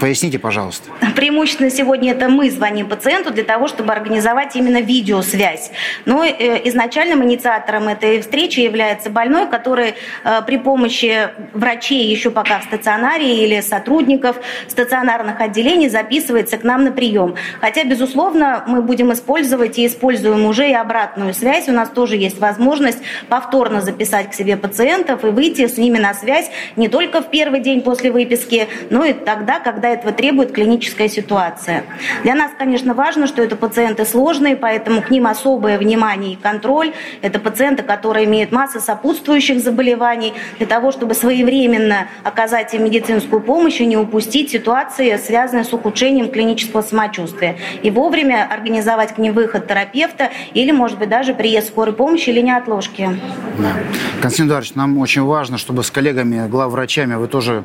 Поясните, 0.00 0.38
пожалуйста. 0.38 0.88
Преимущественно 1.14 1.68
сегодня 1.70 2.12
это 2.12 2.30
мы 2.30 2.50
звоним 2.50 2.88
пациенту 2.88 3.32
для 3.32 3.44
того, 3.44 3.68
чтобы 3.68 3.92
организовать 3.92 4.56
именно 4.56 4.80
видеосвязь. 4.80 5.70
Но 6.06 6.24
э, 6.24 6.66
изначальным 6.68 7.22
инициатором 7.22 7.88
этой 7.88 8.22
встречи 8.22 8.60
является 8.60 9.10
больной, 9.10 9.46
который 9.46 9.94
э, 10.24 10.42
при 10.46 10.56
помощи 10.56 11.28
врачей 11.52 12.06
еще 12.06 12.30
пока 12.30 12.60
в 12.60 12.64
стационаре 12.64 13.44
или 13.44 13.60
сотрудников 13.60 14.36
стационарных 14.68 15.38
отделений 15.42 15.90
записывается 15.90 16.56
к 16.56 16.64
нам 16.64 16.84
на 16.84 16.92
прием. 16.92 17.34
Хотя, 17.60 17.84
безусловно, 17.84 18.64
мы 18.66 18.80
будем 18.80 19.12
использовать 19.12 19.78
и 19.78 19.86
используем 19.86 20.46
уже 20.46 20.70
и 20.70 20.72
обратную 20.72 21.34
связь. 21.34 21.68
У 21.68 21.72
нас 21.72 21.90
тоже 21.90 22.16
есть 22.16 22.38
возможность 22.38 23.00
повторно 23.28 23.82
записать 23.82 24.30
к 24.30 24.34
себе 24.34 24.56
пациентов 24.56 25.24
и 25.24 25.28
выйти 25.28 25.66
с 25.66 25.76
ними 25.76 25.98
на 25.98 26.14
связь 26.14 26.50
не 26.76 26.88
только 26.88 27.20
в 27.20 27.28
первый 27.28 27.60
день 27.60 27.82
после 27.82 28.10
выписки, 28.10 28.66
но 28.88 29.04
и 29.04 29.12
тогда, 29.12 29.60
когда 29.60 29.89
этого 29.92 30.12
требует 30.12 30.52
клиническая 30.52 31.08
ситуация. 31.08 31.84
Для 32.22 32.34
нас, 32.34 32.50
конечно, 32.56 32.94
важно, 32.94 33.26
что 33.26 33.42
это 33.42 33.56
пациенты 33.56 34.04
сложные, 34.04 34.56
поэтому 34.56 35.02
к 35.02 35.10
ним 35.10 35.26
особое 35.26 35.78
внимание 35.78 36.34
и 36.34 36.36
контроль. 36.36 36.92
Это 37.22 37.38
пациенты, 37.38 37.82
которые 37.82 38.26
имеют 38.26 38.52
массу 38.52 38.80
сопутствующих 38.80 39.60
заболеваний, 39.60 40.34
для 40.58 40.66
того, 40.66 40.92
чтобы 40.92 41.14
своевременно 41.14 42.08
оказать 42.24 42.74
им 42.74 42.84
медицинскую 42.84 43.40
помощь 43.40 43.80
и 43.80 43.86
не 43.86 43.96
упустить 43.96 44.50
ситуации, 44.50 45.16
связанные 45.16 45.64
с 45.64 45.72
ухудшением 45.72 46.30
клинического 46.30 46.82
самочувствия. 46.82 47.56
И 47.82 47.90
вовремя 47.90 48.48
организовать 48.50 49.14
к 49.14 49.18
ним 49.18 49.32
выход 49.32 49.66
терапевта 49.66 50.30
или, 50.54 50.70
может 50.70 50.98
быть, 50.98 51.08
даже 51.08 51.34
приезд 51.34 51.68
скорой 51.68 51.94
помощи 51.94 52.30
или 52.30 52.40
неотложки. 52.40 53.10
Да. 53.58 53.72
Константин 54.20 54.46
Эдуардович, 54.46 54.74
нам 54.74 54.98
очень 54.98 55.22
важно, 55.22 55.58
чтобы 55.58 55.82
с 55.82 55.90
коллегами, 55.90 56.48
главврачами 56.48 57.14
вы 57.14 57.28
тоже 57.28 57.64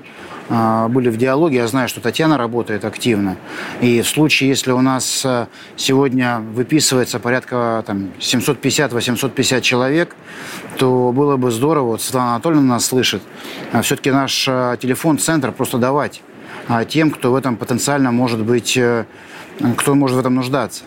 были 0.49 1.09
в 1.09 1.17
диалоге. 1.17 1.57
Я 1.57 1.67
знаю, 1.67 1.89
что 1.89 2.01
Татьяна 2.01 2.37
работает 2.37 2.85
активно. 2.85 3.37
И 3.81 4.01
в 4.01 4.07
случае, 4.07 4.49
если 4.49 4.71
у 4.71 4.81
нас 4.81 5.23
а, 5.25 5.47
сегодня 5.75 6.39
выписывается 6.39 7.19
порядка 7.19 7.83
там, 7.87 8.11
750-850 8.19 9.61
человек, 9.61 10.15
то 10.77 11.11
было 11.11 11.37
бы 11.37 11.51
здорово, 11.51 11.87
вот 11.87 12.01
Светлана 12.01 12.35
Анатольевна 12.35 12.75
нас 12.75 12.85
слышит, 12.85 13.23
а, 13.73 13.81
все-таки 13.81 14.11
наш 14.11 14.45
телефон-центр 14.45 15.51
просто 15.51 15.77
давать 15.77 16.21
тем, 16.87 17.11
кто 17.11 17.31
в 17.31 17.35
этом 17.35 17.57
потенциально 17.57 18.11
может 18.11 18.41
быть, 18.43 18.75
э, 18.77 19.05
кто 19.77 19.95
может 19.95 20.17
в 20.17 20.19
этом 20.19 20.35
нуждаться. 20.35 20.83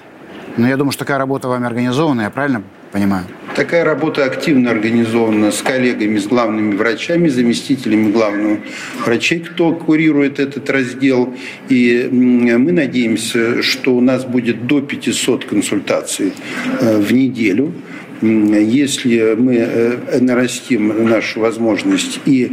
Но 0.57 0.67
я 0.67 0.77
думаю, 0.77 0.93
что 0.93 1.05
такая 1.05 1.19
работа 1.19 1.49
вами 1.49 1.67
организована, 1.67 2.23
я 2.23 2.31
правильно 2.31 2.63
понимаю? 2.91 3.25
Такая 3.59 3.83
работа 3.83 4.25
активно 4.25 4.71
организована 4.71 5.51
с 5.51 5.63
коллегами, 5.63 6.19
с 6.19 6.29
главными 6.29 6.77
врачами, 6.77 7.27
заместителями 7.27 8.13
главного 8.13 8.59
врачей, 9.05 9.41
кто 9.41 9.73
курирует 9.73 10.39
этот 10.39 10.71
раздел. 10.71 11.35
И 11.69 12.09
мы 12.13 12.71
надеемся, 12.71 13.61
что 13.65 13.97
у 13.97 14.01
нас 14.01 14.25
будет 14.25 14.69
до 14.69 14.81
500 14.81 15.45
консультаций 15.45 16.35
э, 16.81 17.01
в 17.01 17.13
неделю 17.13 17.73
если 18.21 19.35
мы 19.35 19.57
э, 19.57 20.21
нарастим 20.21 21.09
нашу 21.09 21.41
возможность 21.41 22.21
и 22.27 22.53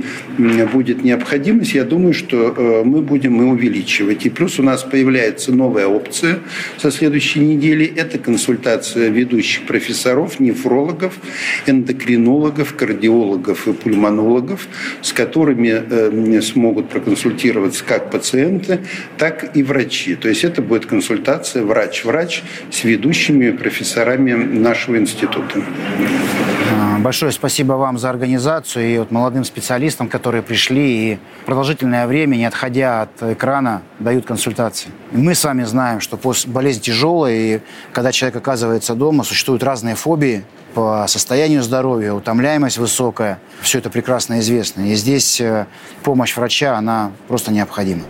будет 0.72 1.04
необходимость, 1.04 1.74
я 1.74 1.84
думаю, 1.84 2.14
что 2.14 2.54
э, 2.56 2.84
мы 2.84 3.02
будем 3.02 3.42
и 3.42 3.46
увеличивать. 3.46 4.26
И 4.26 4.30
плюс 4.30 4.60
у 4.60 4.64
нас 4.64 4.84
появляется 4.84 5.52
новая 5.52 5.88
опция 5.88 6.40
со 6.78 6.92
следующей 6.92 7.40
недели. 7.40 7.86
Это 7.86 8.20
консультация 8.20 9.10
ведущих 9.10 9.64
профессоров, 9.64 10.40
нефрологов, 10.40 11.18
эндокринологов, 11.66 12.76
кардиологов 12.76 13.68
и 13.68 13.74
пульмонологов, 13.74 14.68
с 15.02 15.14
которыми 15.14 15.84
э, 15.90 16.42
смогут 16.42 16.90
проконсультироваться 16.90 17.84
как 17.84 18.12
пациенты, 18.12 18.80
так 19.18 19.56
и 19.56 19.64
врачи. 19.64 20.16
То 20.16 20.30
есть 20.30 20.44
это 20.44 20.62
будет 20.62 20.86
консультация 20.86 21.64
врач-врач 21.64 22.44
с 22.70 22.84
ведущими 22.84 23.52
профессорами 23.52 24.34
нашего 24.34 24.98
института. 24.98 25.55
А, 25.56 27.00
большое 27.00 27.32
спасибо 27.32 27.74
вам 27.74 27.98
за 27.98 28.10
организацию 28.10 28.86
и 28.86 28.98
вот 28.98 29.12
молодым 29.12 29.44
специалистам, 29.44 30.10
которые 30.10 30.42
пришли 30.42 31.14
и 31.14 31.20
продолжительное 31.46 32.08
время, 32.08 32.36
не 32.36 32.46
отходя 32.46 33.04
от 33.04 33.24
экрана, 33.24 33.82
дают 34.00 34.26
консультации. 34.26 34.90
мы 35.12 35.36
с 35.36 35.44
вами 35.44 35.64
знаем, 35.64 36.00
что 36.00 36.20
болезнь 36.48 36.82
тяжелая, 36.82 37.34
и 37.34 37.60
когда 37.94 38.12
человек 38.12 38.38
оказывается 38.38 38.96
дома, 38.96 39.24
существуют 39.24 39.64
разные 39.64 39.96
фобии 39.96 40.44
по 40.74 41.06
состоянию 41.08 41.64
здоровья, 41.64 42.12
утомляемость 42.12 42.78
высокая. 42.78 43.40
Все 43.62 43.80
это 43.80 43.90
прекрасно 43.90 44.40
известно. 44.40 44.92
И 44.92 44.96
здесь 44.96 45.40
э, 45.40 45.68
помощь 46.04 46.36
врача, 46.36 46.78
она 46.78 47.14
просто 47.30 47.54
необходима. 47.54 48.04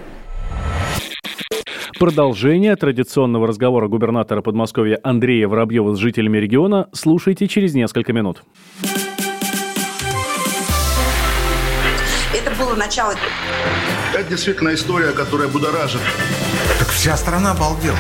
Продолжение 1.99 2.75
традиционного 2.75 3.47
разговора 3.47 3.87
губернатора 3.87 4.41
Подмосковья 4.41 4.99
Андрея 5.03 5.47
Воробьева 5.47 5.95
с 5.95 5.99
жителями 5.99 6.37
региона 6.37 6.87
слушайте 6.93 7.47
через 7.47 7.73
несколько 7.73 8.11
минут. 8.11 8.43
Это 12.33 12.51
было 12.59 12.75
начало. 12.75 13.13
Это 14.13 14.29
действительно 14.29 14.73
история, 14.73 15.11
которая 15.11 15.47
будоражит. 15.47 16.01
Так 16.79 16.89
вся 16.89 17.15
страна 17.17 17.51
обалдела. 17.51 17.97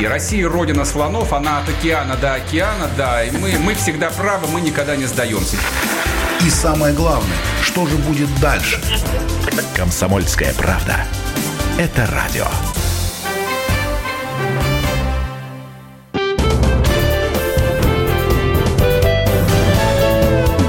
И 0.00 0.06
Россия 0.06 0.48
родина 0.48 0.84
слонов, 0.84 1.32
она 1.32 1.58
от 1.58 1.68
океана 1.68 2.16
до 2.16 2.34
океана, 2.34 2.88
да. 2.96 3.24
И 3.24 3.30
мы, 3.30 3.58
мы 3.58 3.74
всегда 3.74 4.10
правы, 4.10 4.46
мы 4.52 4.60
никогда 4.60 4.96
не 4.96 5.06
сдаемся. 5.06 5.56
И 6.46 6.50
самое 6.50 6.94
главное, 6.94 7.36
что 7.62 7.86
же 7.86 7.96
будет 7.96 8.28
дальше? 8.40 8.80
Комсомольская 9.76 10.54
правда. 10.54 11.04
Это 11.78 12.06
радио. 12.06 12.46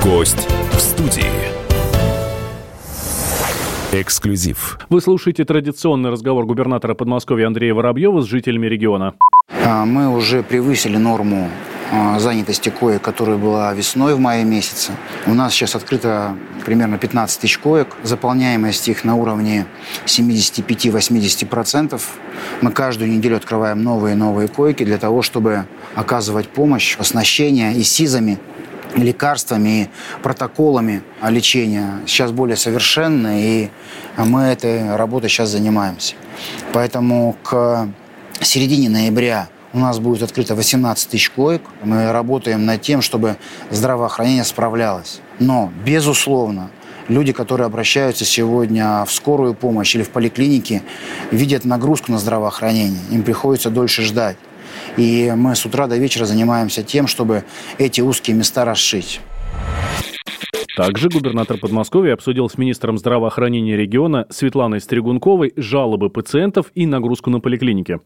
Гость 0.09 0.47
в 0.71 0.79
студии. 0.79 1.31
Эксклюзив. 3.91 4.79
Вы 4.89 5.01
слушаете 5.01 5.45
традиционный 5.45 6.09
разговор 6.09 6.47
губернатора 6.47 6.95
Подмосковья 6.95 7.45
Андрея 7.45 7.75
Воробьева 7.75 8.21
с 8.21 8.25
жителями 8.25 8.65
региона. 8.65 9.13
А, 9.63 9.85
мы 9.85 10.09
уже 10.09 10.41
превысили 10.41 10.97
норму 10.97 11.47
а, 11.91 12.17
занятости 12.17 12.69
коек, 12.69 13.03
которая 13.03 13.37
была 13.37 13.71
весной 13.75 14.15
в 14.15 14.19
мае 14.19 14.43
месяце. 14.45 14.93
У 15.27 15.35
нас 15.35 15.53
сейчас 15.53 15.75
открыто 15.75 16.35
примерно 16.65 16.97
15 16.97 17.41
тысяч 17.41 17.59
коек. 17.59 17.95
Заполняемость 18.01 18.87
их 18.87 19.03
на 19.03 19.13
уровне 19.15 19.67
75-80%. 20.07 22.01
Мы 22.61 22.71
каждую 22.71 23.11
неделю 23.11 23.37
открываем 23.37 23.83
новые 23.83 24.15
и 24.15 24.17
новые 24.17 24.47
койки 24.47 24.83
для 24.83 24.97
того, 24.97 25.21
чтобы 25.21 25.67
оказывать 25.93 26.49
помощь, 26.49 26.97
оснащение 26.97 27.75
и 27.75 27.83
СИЗами 27.83 28.39
лекарствами 28.95 29.83
и 29.83 29.89
протоколами 30.21 31.03
лечения 31.27 31.99
сейчас 32.07 32.31
более 32.31 32.57
совершенны, 32.57 33.41
и 33.41 33.69
мы 34.17 34.43
этой 34.43 34.95
работой 34.95 35.29
сейчас 35.29 35.49
занимаемся. 35.49 36.15
Поэтому 36.73 37.35
к 37.43 37.87
середине 38.41 38.89
ноября 38.89 39.49
у 39.71 39.79
нас 39.79 39.99
будет 39.99 40.23
открыто 40.23 40.55
18 40.55 41.09
тысяч 41.09 41.29
коек. 41.29 41.61
Мы 41.83 42.11
работаем 42.11 42.65
над 42.65 42.81
тем, 42.81 43.01
чтобы 43.01 43.37
здравоохранение 43.69 44.43
справлялось. 44.43 45.21
Но, 45.39 45.71
безусловно, 45.85 46.71
люди, 47.07 47.33
которые 47.33 47.67
обращаются 47.67 48.25
сегодня 48.25 49.05
в 49.05 49.11
скорую 49.11 49.53
помощь 49.53 49.95
или 49.95 50.01
в 50.01 50.09
поликлинике, 50.09 50.81
видят 51.31 51.65
нагрузку 51.65 52.11
на 52.11 52.17
здравоохранение. 52.17 53.01
Им 53.11 53.21
приходится 53.21 53.69
дольше 53.69 54.01
ждать. 54.01 54.37
И 54.97 55.33
мы 55.35 55.55
с 55.55 55.65
утра 55.65 55.87
до 55.87 55.97
вечера 55.97 56.25
занимаемся 56.25 56.83
тем, 56.83 57.07
чтобы 57.07 57.43
эти 57.77 58.01
узкие 58.01 58.35
места 58.35 58.65
расшить. 58.65 59.21
Также 60.75 61.09
губернатор 61.09 61.57
Подмосковья 61.57 62.13
обсудил 62.13 62.49
с 62.49 62.57
министром 62.57 62.97
здравоохранения 62.97 63.75
региона 63.75 64.25
Светланой 64.29 64.79
Стригунковой 64.79 65.51
жалобы 65.57 66.09
пациентов 66.09 66.67
и 66.73 66.85
нагрузку 66.85 67.29
на 67.29 67.41
поликлинике. 67.41 67.99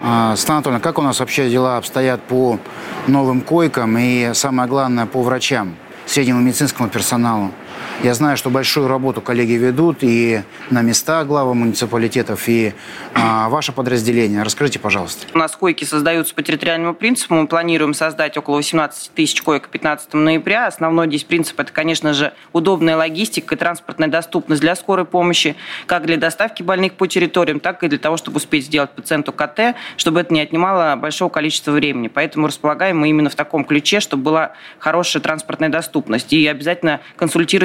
Светлана 0.00 0.58
Анатольевна, 0.58 0.80
как 0.80 0.98
у 0.98 1.02
нас 1.02 1.20
вообще 1.20 1.48
дела 1.48 1.78
обстоят 1.78 2.20
по 2.22 2.58
новым 3.06 3.40
койкам 3.40 3.96
и, 3.96 4.32
самое 4.34 4.68
главное, 4.68 5.06
по 5.06 5.22
врачам, 5.22 5.76
среднему 6.04 6.40
медицинскому 6.40 6.88
персоналу? 6.88 7.52
Я 8.02 8.14
знаю, 8.14 8.36
что 8.36 8.50
большую 8.50 8.88
работу 8.88 9.20
коллеги 9.20 9.52
ведут 9.52 9.98
и 10.02 10.42
на 10.70 10.82
местах 10.82 11.26
главы 11.26 11.54
муниципалитетов, 11.54 12.48
и 12.48 12.74
а, 13.14 13.48
ваше 13.48 13.72
подразделение. 13.72 14.42
Расскажите, 14.42 14.78
пожалуйста. 14.78 15.26
У 15.34 15.38
нас 15.38 15.56
койки 15.56 15.84
создаются 15.84 16.34
по 16.34 16.42
территориальному 16.42 16.94
принципу. 16.94 17.34
Мы 17.34 17.46
планируем 17.46 17.94
создать 17.94 18.36
около 18.36 18.56
18 18.56 19.12
тысяч 19.12 19.42
коек 19.42 19.64
к 19.64 19.68
15 19.68 20.14
ноября. 20.14 20.66
Основной 20.66 21.08
здесь 21.08 21.24
принцип– 21.24 21.58
это, 21.60 21.72
конечно 21.72 22.12
же, 22.12 22.32
удобная 22.52 22.96
логистика 22.96 23.54
и 23.54 23.58
транспортная 23.58 24.08
доступность 24.08 24.60
для 24.60 24.76
скорой 24.76 25.04
помощи, 25.04 25.56
как 25.86 26.06
для 26.06 26.16
доставки 26.16 26.62
больных 26.62 26.94
по 26.94 27.06
территориям, 27.06 27.60
так 27.60 27.82
и 27.82 27.88
для 27.88 27.98
того, 27.98 28.16
чтобы 28.16 28.36
успеть 28.36 28.66
сделать 28.66 28.90
пациенту 28.90 29.32
КТ, 29.32 29.76
чтобы 29.96 30.20
это 30.20 30.32
не 30.32 30.40
отнимало 30.40 30.96
большого 30.96 31.28
количества 31.28 31.72
времени. 31.72 32.08
Поэтому 32.08 32.46
располагаем 32.46 32.98
мы 32.98 33.08
именно 33.08 33.30
в 33.30 33.34
таком 33.34 33.64
ключе, 33.64 34.00
чтобы 34.00 34.22
была 34.22 34.52
хорошая 34.78 35.22
транспортная 35.22 35.68
доступность. 35.68 36.32
И 36.32 36.46
обязательно 36.46 37.00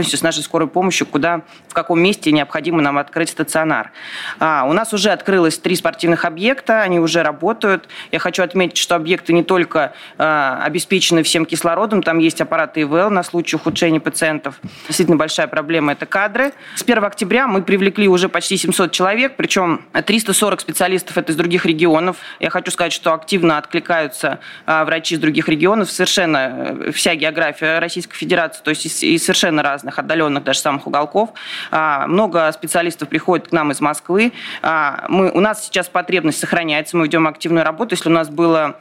консультируемся 0.02 0.18
с 0.18 0.22
нашей 0.22 0.44
скорой 0.44 0.68
помощью, 0.68 1.08
куда, 1.08 1.42
в 1.68 1.74
каком 1.74 2.02
месте 2.02 2.32
необходимо 2.32 2.82
нам 2.82 2.98
открыть 2.98 3.30
стационар. 3.30 3.92
А, 4.40 4.66
у 4.68 4.74
нас 4.74 4.94
уже 4.94 5.12
открылось 5.12 5.58
три 5.58 5.76
спортивных 5.76 6.26
объекта, 6.26 6.82
они 6.82 7.00
уже 7.00 7.24
работают. 7.24 7.88
Я 8.12 8.20
хочу 8.20 8.44
отметить, 8.44 8.78
что 8.78 8.96
объекты 8.96 9.34
не 9.34 9.44
только 9.44 9.94
а, 10.18 10.62
обеспечены 10.64 11.24
всем 11.24 11.46
кислородом, 11.46 12.02
там 12.02 12.20
есть 12.20 12.42
аппараты 12.42 12.82
ИВЛ 12.82 13.10
на 13.10 13.24
случай 13.24 13.56
ухудшения 13.56 14.00
пациентов. 14.00 14.60
Действительно 14.88 15.18
большая 15.18 15.48
проблема– 15.48 15.92
это 15.94 16.06
кадры. 16.06 16.54
С 16.76 16.82
1 16.82 17.04
октября 17.04 17.48
мы 17.48 17.62
привлекли 17.62 18.08
уже 18.08 18.28
почти 18.30 18.58
700 18.58 18.92
человек, 18.92 19.36
причем 19.38 19.82
340 19.94 20.62
специалистов– 20.62 21.18
это 21.20 21.32
из 21.32 21.36
других 21.36 21.66
регионов. 21.66 22.18
Я 22.40 22.50
хочу 22.50 22.72
сказать, 22.72 22.94
что 22.94 23.14
активно 23.14 23.58
откликаются 23.58 24.40
а, 24.66 24.84
врачи 24.84 25.16
из 25.16 25.20
других 25.20 25.48
регионов, 25.48 25.92
совершенно 25.92 26.38
э, 26.38 26.92
вся 26.92 27.16
география 27.16 27.80
Российской 27.80 28.16
Федерации, 28.16 28.62
то 28.64 28.72
есть 28.72 29.04
из 29.04 29.24
совершенно 29.24 29.64
разных 29.64 29.91
разных 29.92 30.00
отдаленных 30.00 30.44
даже 30.44 30.60
самых 30.60 30.88
уголков. 30.88 31.30
А, 31.72 32.08
много 32.08 32.52
специалистов 32.52 33.10
приходит 33.10 33.50
к 33.50 33.52
нам 33.52 33.72
из 33.72 33.82
Москвы. 33.82 34.32
А, 34.62 35.06
мы, 35.10 35.32
у 35.32 35.40
нас 35.40 35.66
сейчас 35.66 35.90
потребность 35.90 36.40
сохраняется, 36.40 36.98
мы 36.98 37.06
ведем 37.06 37.28
активную 37.28 37.66
работу. 37.66 37.96
Если 37.96 38.10
у 38.10 38.12
нас 38.12 38.30
было 38.30 38.80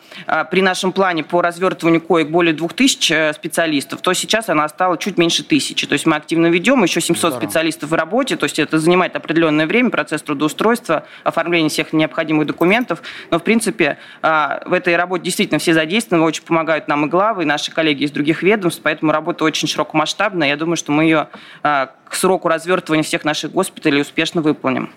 при 0.51 0.63
нашем 0.63 0.93
плане 0.93 1.25
по 1.25 1.43
развертыванию 1.43 2.01
коек 2.01 2.29
более 2.29 2.55
2000 2.55 3.13
э, 3.13 3.33
специалистов, 3.33 4.01
то 4.01 4.13
сейчас 4.13 4.49
она 4.49 4.69
стала 4.69 4.97
чуть 4.97 5.19
меньше 5.19 5.43
тысячи. 5.43 5.87
То 5.87 5.95
есть 5.95 6.07
мы 6.07 6.17
активно 6.17 6.47
ведем, 6.47 6.83
еще 6.83 7.01
700 7.01 7.19
Здорово. 7.19 7.39
специалистов 7.39 7.91
в 7.91 7.95
работе, 7.95 8.37
то 8.37 8.45
есть 8.45 8.59
это 8.59 8.79
занимает 8.79 9.17
определенное 9.17 9.67
время, 9.67 9.91
процесс 9.91 10.23
трудоустройства, 10.23 11.05
оформление 11.25 11.69
всех 11.69 11.93
необходимых 11.93 12.47
документов. 12.47 13.03
Но, 13.31 13.39
в 13.39 13.43
принципе, 13.43 13.99
в 14.23 14.73
этой 14.73 14.97
работе 14.97 15.25
действительно 15.25 15.59
все 15.59 15.75
задействованы, 15.75 16.25
очень 16.25 16.45
помогают 16.45 16.89
нам 16.89 17.07
и 17.07 17.09
главы, 17.09 17.43
и 17.43 17.47
наши 17.47 17.73
коллеги 17.73 18.05
из 18.05 18.11
других 18.11 18.43
ведомств, 18.43 18.81
поэтому 18.83 19.13
работа 19.13 19.45
очень 19.45 19.69
широкомасштабная. 19.69 20.49
Я 20.49 20.57
думаю, 20.57 20.77
что 20.77 20.93
мы 20.93 21.00
ее 21.01 21.29
а, 21.63 21.91
к 22.09 22.15
сроку 22.15 22.49
развертывания 22.49 23.03
всех 23.03 23.25
наших 23.25 23.53
госпиталей 23.53 24.03
успешно 24.03 24.43
выполним. 24.43 24.91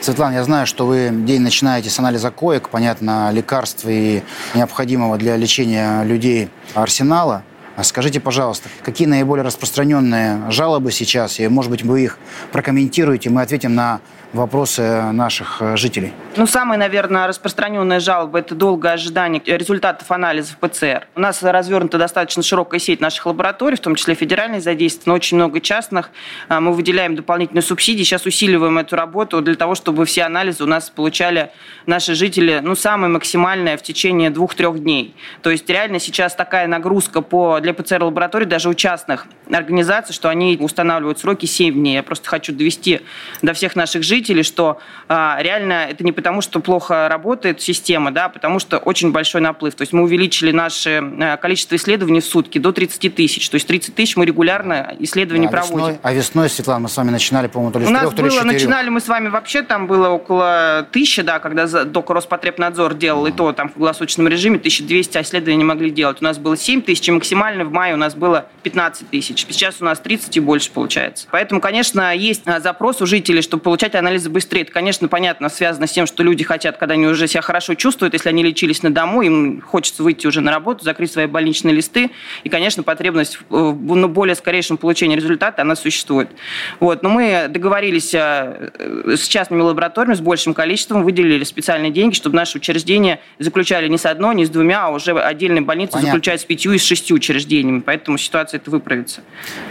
Светлана, 0.00 0.34
я 0.34 0.44
знаю, 0.44 0.66
что 0.66 0.86
вы 0.86 1.10
день 1.12 1.40
начинаете 1.40 1.90
с 1.90 1.98
анализа 1.98 2.30
коек, 2.30 2.68
понятно, 2.68 3.30
лекарств 3.32 3.84
и 3.86 4.22
необходимого 4.54 5.16
для 5.16 5.36
лечения 5.36 6.02
людей 6.04 6.50
арсенала. 6.74 7.42
А 7.76 7.84
скажите, 7.84 8.18
пожалуйста, 8.18 8.68
какие 8.82 9.06
наиболее 9.06 9.44
распространенные 9.44 10.50
жалобы 10.50 10.90
сейчас, 10.90 11.38
и, 11.38 11.46
может 11.46 11.70
быть, 11.70 11.82
вы 11.82 12.02
их 12.02 12.18
прокомментируете, 12.50 13.30
мы 13.30 13.42
ответим 13.42 13.76
на 13.76 14.00
вопросы 14.32 15.12
наших 15.12 15.60
э, 15.60 15.76
жителей? 15.76 16.12
Ну, 16.36 16.46
самая, 16.46 16.78
наверное, 16.78 17.26
распространенная 17.26 18.00
жалоба– 18.00 18.38
это 18.40 18.54
долгое 18.54 18.92
ожидание 18.92 19.42
результатов 19.44 20.10
анализов 20.10 20.56
ПЦР. 20.58 21.06
У 21.16 21.20
нас 21.20 21.42
развернута 21.42 21.98
достаточно 21.98 22.42
широкая 22.42 22.78
сеть 22.78 23.00
наших 23.00 23.26
лабораторий, 23.26 23.76
в 23.76 23.80
том 23.80 23.94
числе 23.94 24.14
федеральной 24.14 24.60
задействовано, 24.60 25.16
очень 25.16 25.36
много 25.36 25.60
частных. 25.60 26.10
А, 26.48 26.60
мы 26.60 26.72
выделяем 26.72 27.16
дополнительные 27.16 27.62
субсидии, 27.62 28.02
сейчас 28.02 28.26
усиливаем 28.26 28.78
эту 28.78 28.96
работу 28.96 29.40
для 29.40 29.54
того, 29.54 29.74
чтобы 29.74 30.04
все 30.04 30.22
анализы 30.24 30.62
у 30.62 30.66
нас 30.66 30.90
получали 30.90 31.50
наши 31.86 32.14
жители, 32.14 32.60
ну, 32.62 32.74
самое 32.74 33.10
максимальное 33.10 33.76
в 33.76 33.82
течение 33.82 34.30
двух-трех 34.30 34.78
дней. 34.78 35.16
То 35.42 35.50
есть 35.50 35.68
реально 35.68 35.98
сейчас 35.98 36.34
такая 36.34 36.66
нагрузка 36.66 37.22
по, 37.22 37.60
для 37.60 37.72
ПЦР-лабораторий, 37.72 38.46
даже 38.46 38.68
у 38.68 38.74
частных 38.74 39.26
организаций, 39.50 40.14
что 40.14 40.28
они 40.28 40.56
устанавливают 40.60 41.18
сроки 41.18 41.46
7 41.46 41.74
дней. 41.74 41.94
Я 41.94 42.02
просто 42.02 42.28
хочу 42.28 42.52
довести 42.52 43.00
до 43.42 43.54
всех 43.54 43.74
наших 43.74 44.02
жителей, 44.02 44.17
жителей, 44.18 44.42
что 44.42 44.78
а, 45.08 45.38
реально 45.40 45.86
это 45.90 46.04
не 46.04 46.12
потому, 46.12 46.40
что 46.40 46.60
плохо 46.60 47.08
работает 47.08 47.60
система, 47.60 48.10
да, 48.10 48.26
а 48.26 48.28
потому 48.28 48.58
что 48.58 48.78
очень 48.78 49.12
большой 49.12 49.40
наплыв. 49.40 49.74
То 49.74 49.82
есть 49.82 49.92
мы 49.92 50.02
увеличили 50.02 50.50
наше 50.50 51.02
а, 51.20 51.36
количество 51.36 51.76
исследований 51.76 52.20
в 52.20 52.24
сутки 52.24 52.58
до 52.58 52.72
30 52.72 53.14
тысяч. 53.14 53.48
То 53.48 53.54
есть 53.54 53.66
30 53.68 53.94
тысяч 53.94 54.16
мы 54.16 54.26
регулярно 54.26 54.96
исследования 54.98 55.48
да, 55.48 55.52
проводим. 55.52 55.78
Весной, 55.78 55.98
а 56.02 56.12
весной, 56.12 56.50
Светлана, 56.50 56.80
мы 56.80 56.88
с 56.88 56.96
вами 56.96 57.10
начинали, 57.10 57.46
по-моему, 57.46 57.72
то 57.72 57.78
ли 57.78 57.86
У 57.86 57.90
нас 57.90 58.12
трех, 58.12 58.32
было, 58.32 58.42
начинали 58.42 58.88
мы 58.88 59.00
с 59.00 59.08
вами 59.08 59.28
вообще, 59.28 59.62
там 59.62 59.86
было 59.86 60.08
около 60.08 60.86
тысячи, 60.90 61.22
да, 61.22 61.38
когда 61.38 61.66
только 61.84 62.14
Роспотребнадзор 62.14 62.94
делал, 62.94 63.26
mm. 63.26 63.30
и 63.30 63.32
то 63.32 63.52
там 63.52 63.68
в 63.68 63.74
круглосуточном 63.74 64.26
режиме 64.28 64.56
1200 64.56 65.18
исследований 65.18 65.58
не 65.58 65.64
могли 65.64 65.90
делать. 65.90 66.18
У 66.20 66.24
нас 66.24 66.38
было 66.38 66.56
7 66.56 66.82
тысяч, 66.82 67.08
и 67.08 67.12
максимально 67.12 67.64
в 67.64 67.70
мае 67.72 67.94
у 67.94 67.98
нас 67.98 68.14
было 68.14 68.46
15 68.64 69.10
тысяч. 69.10 69.46
Сейчас 69.48 69.76
у 69.80 69.84
нас 69.84 70.00
30 70.00 70.36
и 70.36 70.40
больше 70.40 70.70
получается. 70.72 71.28
Поэтому, 71.30 71.60
конечно, 71.60 72.14
есть 72.14 72.42
запрос 72.60 73.00
у 73.00 73.06
жителей, 73.06 73.42
чтобы 73.42 73.62
получать 73.62 73.94
анализы 74.08 74.30
быстрее. 74.30 74.62
Это, 74.62 74.72
конечно, 74.72 75.08
понятно, 75.08 75.48
связано 75.48 75.86
с 75.86 75.92
тем, 75.92 76.06
что 76.06 76.22
люди 76.22 76.42
хотят, 76.42 76.78
когда 76.78 76.94
они 76.94 77.06
уже 77.06 77.28
себя 77.28 77.42
хорошо 77.42 77.74
чувствуют, 77.74 78.14
если 78.14 78.28
они 78.28 78.42
лечились 78.42 78.82
на 78.82 78.92
дому, 78.92 79.22
им 79.22 79.60
хочется 79.60 80.02
выйти 80.02 80.26
уже 80.26 80.40
на 80.40 80.50
работу, 80.50 80.84
закрыть 80.84 81.12
свои 81.12 81.26
больничные 81.26 81.74
листы. 81.74 82.10
И, 82.44 82.48
конечно, 82.48 82.82
потребность 82.82 83.38
в 83.48 83.74
ну, 83.74 84.08
более 84.08 84.34
скорейшем 84.34 84.78
получении 84.78 85.16
результата, 85.16 85.62
она 85.62 85.76
существует. 85.76 86.30
Вот. 86.80 87.02
Но 87.02 87.10
мы 87.10 87.46
договорились 87.48 88.14
э, 88.14 88.70
с 89.16 89.28
частными 89.28 89.60
лабораториями, 89.60 90.14
с 90.14 90.20
большим 90.20 90.54
количеством, 90.54 91.02
выделили 91.02 91.44
специальные 91.44 91.90
деньги, 91.90 92.14
чтобы 92.14 92.36
наши 92.36 92.58
учреждения 92.58 93.20
заключали 93.38 93.88
не 93.88 93.98
с 93.98 94.06
одной, 94.06 94.34
не 94.34 94.46
с 94.46 94.50
двумя, 94.50 94.86
а 94.86 94.90
уже 94.90 95.12
отдельные 95.12 95.62
больницы 95.62 95.92
Понятно. 95.92 96.12
заключают 96.12 96.40
с 96.40 96.44
пятью 96.44 96.72
и 96.72 96.78
с 96.78 96.84
шестью 96.84 97.16
учреждениями. 97.16 97.80
Поэтому 97.80 98.16
ситуация 98.18 98.58
это 98.58 98.70
выправится. 98.70 99.20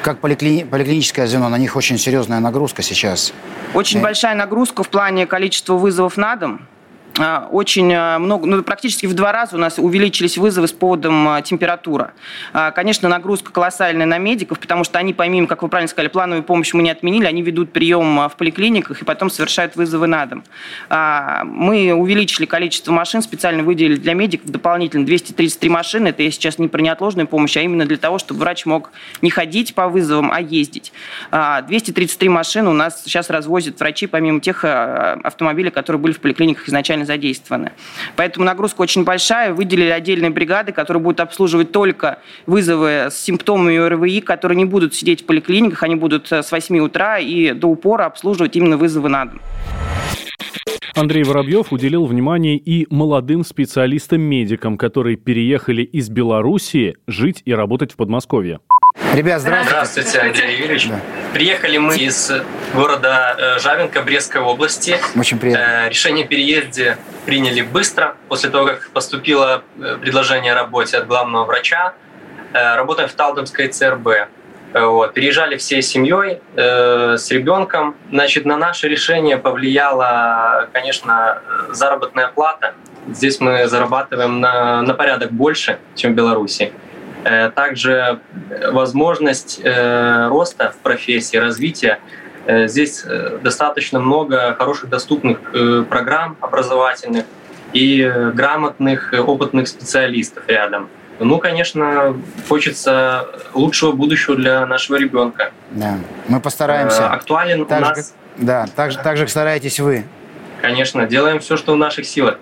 Как 0.03 0.19
поликли... 0.19 0.63
поликлиническое 0.69 1.27
звено, 1.27 1.49
на 1.49 1.57
них 1.57 1.75
очень 1.75 1.97
серьезная 1.97 2.39
нагрузка 2.39 2.81
сейчас. 2.81 3.33
Очень 3.73 3.99
и... 3.99 4.01
большая 4.03 4.26
нагрузка 4.35 4.83
в 4.83 4.89
плане 4.89 5.25
количества 5.25 5.73
вызовов 5.75 6.17
на 6.17 6.35
дом. 6.35 6.61
А, 7.19 7.47
очень 7.51 7.91
а, 7.93 8.19
много, 8.19 8.45
ну, 8.45 8.63
практически 8.63 9.05
в 9.05 9.13
два 9.13 9.31
раза 9.31 9.55
у 9.55 9.59
нас 9.59 9.79
увеличились 9.79 10.37
вызовы 10.37 10.67
с 10.67 10.71
поводом 10.71 11.27
а, 11.27 11.41
температура. 11.41 12.13
Конечно, 12.75 13.09
нагрузка 13.09 13.51
колоссальная 13.51 14.05
на 14.05 14.17
медиков, 14.17 14.59
потому 14.59 14.83
что 14.83 14.99
они, 14.99 15.13
помимо, 15.13 15.47
как 15.47 15.63
вы 15.63 15.69
правильно 15.69 15.87
сказали, 15.87 16.09
плановую 16.09 16.43
помощь 16.43 16.73
мы 16.73 16.83
не 16.83 16.89
отменили, 16.89 17.25
они 17.25 17.41
ведут 17.41 17.71
прием 17.71 18.27
в 18.29 18.35
поликлиниках 18.37 19.01
и 19.01 19.05
потом 19.05 19.29
совершают 19.29 19.75
вызовы 19.75 20.07
на 20.07 20.25
дом. 20.25 20.43
Мы 20.89 21.93
увеличили 21.93 22.45
количество 22.45 22.91
машин, 22.91 23.21
специально 23.21 23.63
выделили 23.63 23.97
для 23.97 24.13
медиков 24.13 24.49
дополнительно 24.49 25.05
233 25.05 25.69
машины. 25.69 26.09
Это 26.09 26.23
я 26.23 26.31
сейчас 26.31 26.59
не 26.59 26.67
про 26.67 26.81
неотложную 26.81 27.27
помощь, 27.27 27.57
а 27.57 27.61
именно 27.61 27.85
для 27.85 27.97
того, 27.97 28.17
чтобы 28.17 28.41
врач 28.41 28.65
мог 28.65 28.91
не 29.21 29.29
ходить 29.29 29.75
по 29.75 29.87
вызовам, 29.87 30.31
а 30.31 30.41
ездить. 30.41 30.91
233 31.31 32.29
машины 32.29 32.69
у 32.69 32.73
нас 32.73 33.03
сейчас 33.03 33.29
развозят 33.29 33.79
врачи, 33.79 34.07
помимо 34.07 34.39
тех 34.39 34.63
автомобилей, 34.63 35.69
которые 35.69 35.99
были 35.99 36.13
в 36.13 36.19
поликлиниках 36.19 36.67
изначально 36.67 37.05
задействованы. 37.07 37.71
Поэтому 38.15 38.45
нагрузка 38.45 38.81
очень 38.81 39.03
большая. 39.03 39.53
Выделили 39.53 39.89
отдельные 39.89 40.29
бригады, 40.29 40.71
которые 40.71 41.01
будут 41.01 41.19
обслуживать 41.19 41.71
только 41.71 42.19
вызовы 42.45 43.07
с 43.09 43.17
симптомами 43.17 43.77
ОРВИ, 43.77 44.21
которые 44.21 44.57
не 44.57 44.65
будут 44.65 44.93
сидеть 44.93 45.23
в 45.23 45.25
поликлиниках, 45.25 45.81
они 45.83 45.95
будут 45.95 46.31
с 46.31 46.51
8 46.51 46.79
утра 46.79 47.17
и 47.17 47.53
до 47.53 47.67
упора 47.67 48.05
обслуживать 48.05 48.55
именно 48.55 48.77
вызовы 48.77 49.09
на 49.09 49.25
дом. 49.25 49.41
Андрей 50.95 51.23
Воробьев 51.23 51.71
уделил 51.71 52.05
внимание 52.05 52.57
и 52.57 52.87
молодым 52.89 53.43
специалистам-медикам, 53.43 54.77
которые 54.77 55.15
переехали 55.15 55.83
из 55.83 56.09
Белоруссии 56.09 56.95
жить 57.05 57.43
и 57.45 57.53
работать 57.53 57.91
в 57.91 57.95
Подмосковье. 57.97 58.59
Ребят, 59.13 59.41
здравствуйте. 59.41 59.69
Здравствуйте, 59.69 60.19
Андрей 60.19 60.57
Юрьевич. 60.59 60.87
Да. 60.87 60.99
Приехали 61.33 61.77
мы 61.77 61.97
из 61.97 62.31
города 62.73 63.35
э, 63.37 63.59
Жавенко 63.59 64.01
Брестской 64.01 64.41
области. 64.41 64.99
Очень 65.15 65.39
приятно. 65.39 65.85
Э, 65.85 65.89
решение 65.89 66.25
о 66.25 66.27
переезде 66.27 66.97
приняли 67.25 67.61
быстро, 67.61 68.15
после 68.27 68.49
того, 68.49 68.67
как 68.67 68.89
поступило 68.89 69.63
э, 69.79 69.97
предложение 70.01 70.53
о 70.53 70.55
работе 70.55 70.97
от 70.97 71.07
главного 71.07 71.45
врача. 71.45 71.93
Работаем 72.53 73.09
в 73.09 73.13
Талдомской 73.13 73.67
ЦРБ. 73.67 74.29
Вот. 74.73 75.13
Переезжали 75.13 75.57
всей 75.57 75.81
семьей, 75.81 76.41
э, 76.55 77.17
с 77.17 77.31
ребенком. 77.31 77.95
Значит, 78.11 78.45
на 78.45 78.57
наше 78.57 78.87
решение 78.87 79.37
повлияла, 79.37 80.69
конечно, 80.73 81.41
заработная 81.71 82.27
плата. 82.27 82.73
Здесь 83.07 83.39
мы 83.39 83.67
зарабатываем 83.67 84.39
на, 84.39 84.81
на 84.81 84.93
порядок 84.93 85.31
больше, 85.31 85.79
чем 85.95 86.13
в 86.13 86.15
Беларуси. 86.15 86.73
Э, 87.23 87.49
также 87.49 88.19
возможность 88.71 89.61
э, 89.63 90.27
роста 90.27 90.71
в 90.71 90.77
профессии, 90.83 91.37
развития. 91.37 91.99
Э, 92.47 92.67
здесь 92.67 93.05
достаточно 93.43 93.99
много 93.99 94.55
хороших 94.57 94.89
доступных 94.89 95.39
программ 95.89 96.37
образовательных 96.41 97.25
и 97.73 98.11
грамотных, 98.33 99.13
опытных 99.13 99.67
специалистов 99.67 100.43
рядом. 100.47 100.89
Ну, 101.19 101.39
конечно, 101.39 102.15
хочется 102.47 103.27
лучшего 103.53 103.91
будущего 103.91 104.35
для 104.35 104.65
нашего 104.65 104.97
ребенка. 104.97 105.51
Да, 105.71 105.97
мы 106.27 106.39
постараемся. 106.39 107.09
Актуален 107.09 107.65
так 107.65 107.79
у 107.79 107.81
нас... 107.81 107.97
Же, 107.97 108.03
да, 108.37 108.65
так 108.75 108.91
же, 108.91 108.99
так 108.99 109.17
же 109.17 109.27
стараетесь 109.27 109.79
вы. 109.79 110.05
Конечно, 110.61 111.05
делаем 111.05 111.39
все, 111.39 111.57
что 111.57 111.73
в 111.73 111.77
наших 111.77 112.05
силах. 112.05 112.39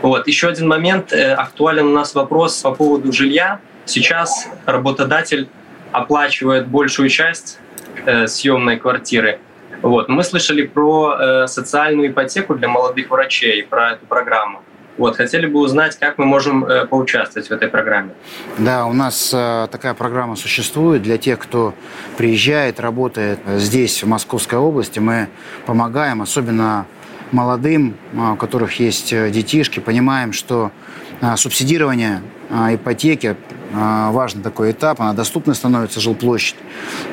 Вот. 0.00 0.26
Еще 0.26 0.48
один 0.48 0.68
момент. 0.68 1.12
Актуален 1.12 1.86
у 1.86 1.92
нас 1.92 2.14
вопрос 2.14 2.62
по 2.62 2.72
поводу 2.72 3.12
жилья. 3.12 3.60
Сейчас 3.84 4.48
работодатель 4.64 5.48
оплачивает 5.92 6.68
большую 6.68 7.08
часть 7.08 7.58
э, 8.04 8.26
съемной 8.26 8.76
квартиры. 8.78 9.38
Вот. 9.82 10.08
Мы 10.08 10.22
слышали 10.24 10.66
про 10.66 11.16
э, 11.18 11.46
социальную 11.46 12.10
ипотеку 12.10 12.54
для 12.54 12.68
молодых 12.68 13.10
врачей, 13.10 13.62
про 13.62 13.92
эту 13.92 14.06
программу. 14.06 14.62
Вот, 14.96 15.16
хотели 15.16 15.46
бы 15.46 15.58
узнать, 15.58 15.98
как 15.98 16.18
мы 16.18 16.24
можем 16.24 16.64
э, 16.64 16.86
поучаствовать 16.86 17.48
в 17.48 17.52
этой 17.52 17.68
программе. 17.68 18.10
Да, 18.58 18.86
у 18.86 18.92
нас 18.92 19.32
э, 19.34 19.66
такая 19.70 19.92
программа 19.94 20.36
существует 20.36 21.02
для 21.02 21.18
тех, 21.18 21.40
кто 21.40 21.74
приезжает, 22.16 22.78
работает 22.78 23.40
здесь, 23.56 24.02
в 24.04 24.06
Московской 24.06 24.58
области. 24.58 25.00
Мы 25.00 25.28
помогаем, 25.66 26.22
особенно 26.22 26.86
молодым, 27.32 27.96
э, 28.12 28.32
у 28.32 28.36
которых 28.36 28.80
есть 28.80 29.12
э, 29.12 29.30
детишки, 29.30 29.80
понимаем, 29.80 30.32
что 30.32 30.70
э, 31.13 31.13
субсидирование 31.36 32.22
ипотеки 32.50 33.36
а, 33.76 34.12
важный 34.12 34.42
такой 34.42 34.70
этап, 34.70 35.00
она 35.00 35.14
доступна 35.14 35.52
становится, 35.52 36.00
жилплощадь. 36.00 36.54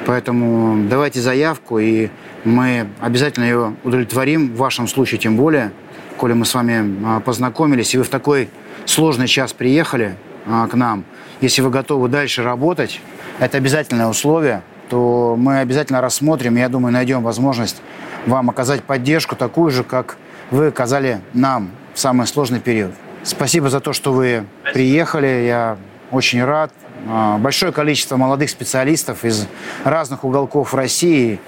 Поэтому 0.05 0.87
давайте 0.87 1.19
заявку, 1.19 1.79
и 1.79 2.09
мы 2.43 2.87
обязательно 2.99 3.45
ее 3.45 3.75
удовлетворим, 3.83 4.53
в 4.53 4.57
вашем 4.57 4.87
случае 4.87 5.19
тем 5.19 5.37
более, 5.37 5.71
коли 6.17 6.33
мы 6.33 6.45
с 6.45 6.53
вами 6.53 6.97
а, 7.03 7.19
познакомились, 7.19 7.95
и 7.95 7.97
вы 7.97 8.03
в 8.03 8.09
такой 8.09 8.49
сложный 8.85 9.27
час 9.27 9.53
приехали 9.53 10.15
а, 10.45 10.67
к 10.67 10.75
нам. 10.75 11.03
Если 11.39 11.63
вы 11.63 11.71
готовы 11.71 12.09
дальше 12.09 12.43
работать, 12.43 13.01
это 13.39 13.57
обязательное 13.57 14.07
условие, 14.07 14.61
то 14.89 15.35
мы 15.35 15.59
обязательно 15.59 15.99
рассмотрим, 15.99 16.57
я 16.57 16.69
думаю, 16.69 16.93
найдем 16.93 17.23
возможность 17.23 17.81
вам 18.27 18.51
оказать 18.51 18.83
поддержку 18.83 19.35
такую 19.35 19.71
же, 19.71 19.83
как 19.83 20.17
вы 20.51 20.67
оказали 20.67 21.21
нам 21.33 21.71
в 21.95 21.99
самый 21.99 22.27
сложный 22.27 22.59
период. 22.59 22.91
Спасибо 23.23 23.69
за 23.69 23.79
то, 23.79 23.93
что 23.93 24.13
вы 24.13 24.45
приехали. 24.73 25.45
Я 25.45 25.77
очень 26.09 26.43
рад. 26.43 26.71
А, 27.07 27.37
большое 27.37 27.71
количество 27.71 28.17
молодых 28.17 28.49
специалистов 28.49 29.23
из 29.23 29.47
разных 29.83 30.23
уголков 30.23 30.73
России, 30.73 31.39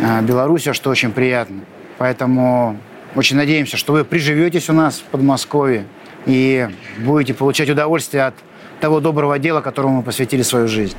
а, 0.00 0.22
Беларуси, 0.22 0.72
что 0.72 0.90
очень 0.90 1.12
приятно. 1.12 1.60
Поэтому 1.98 2.78
очень 3.14 3.36
надеемся, 3.36 3.76
что 3.76 3.92
вы 3.92 4.04
приживетесь 4.04 4.70
у 4.70 4.72
нас 4.72 4.98
в 4.98 5.02
Подмосковье 5.04 5.84
и 6.24 6.68
будете 6.98 7.34
получать 7.34 7.68
удовольствие 7.68 8.24
от 8.24 8.34
того 8.80 9.00
доброго 9.00 9.38
дела, 9.38 9.60
которому 9.60 9.96
мы 9.96 10.02
посвятили 10.02 10.42
свою 10.42 10.68
жизнь 10.68 10.96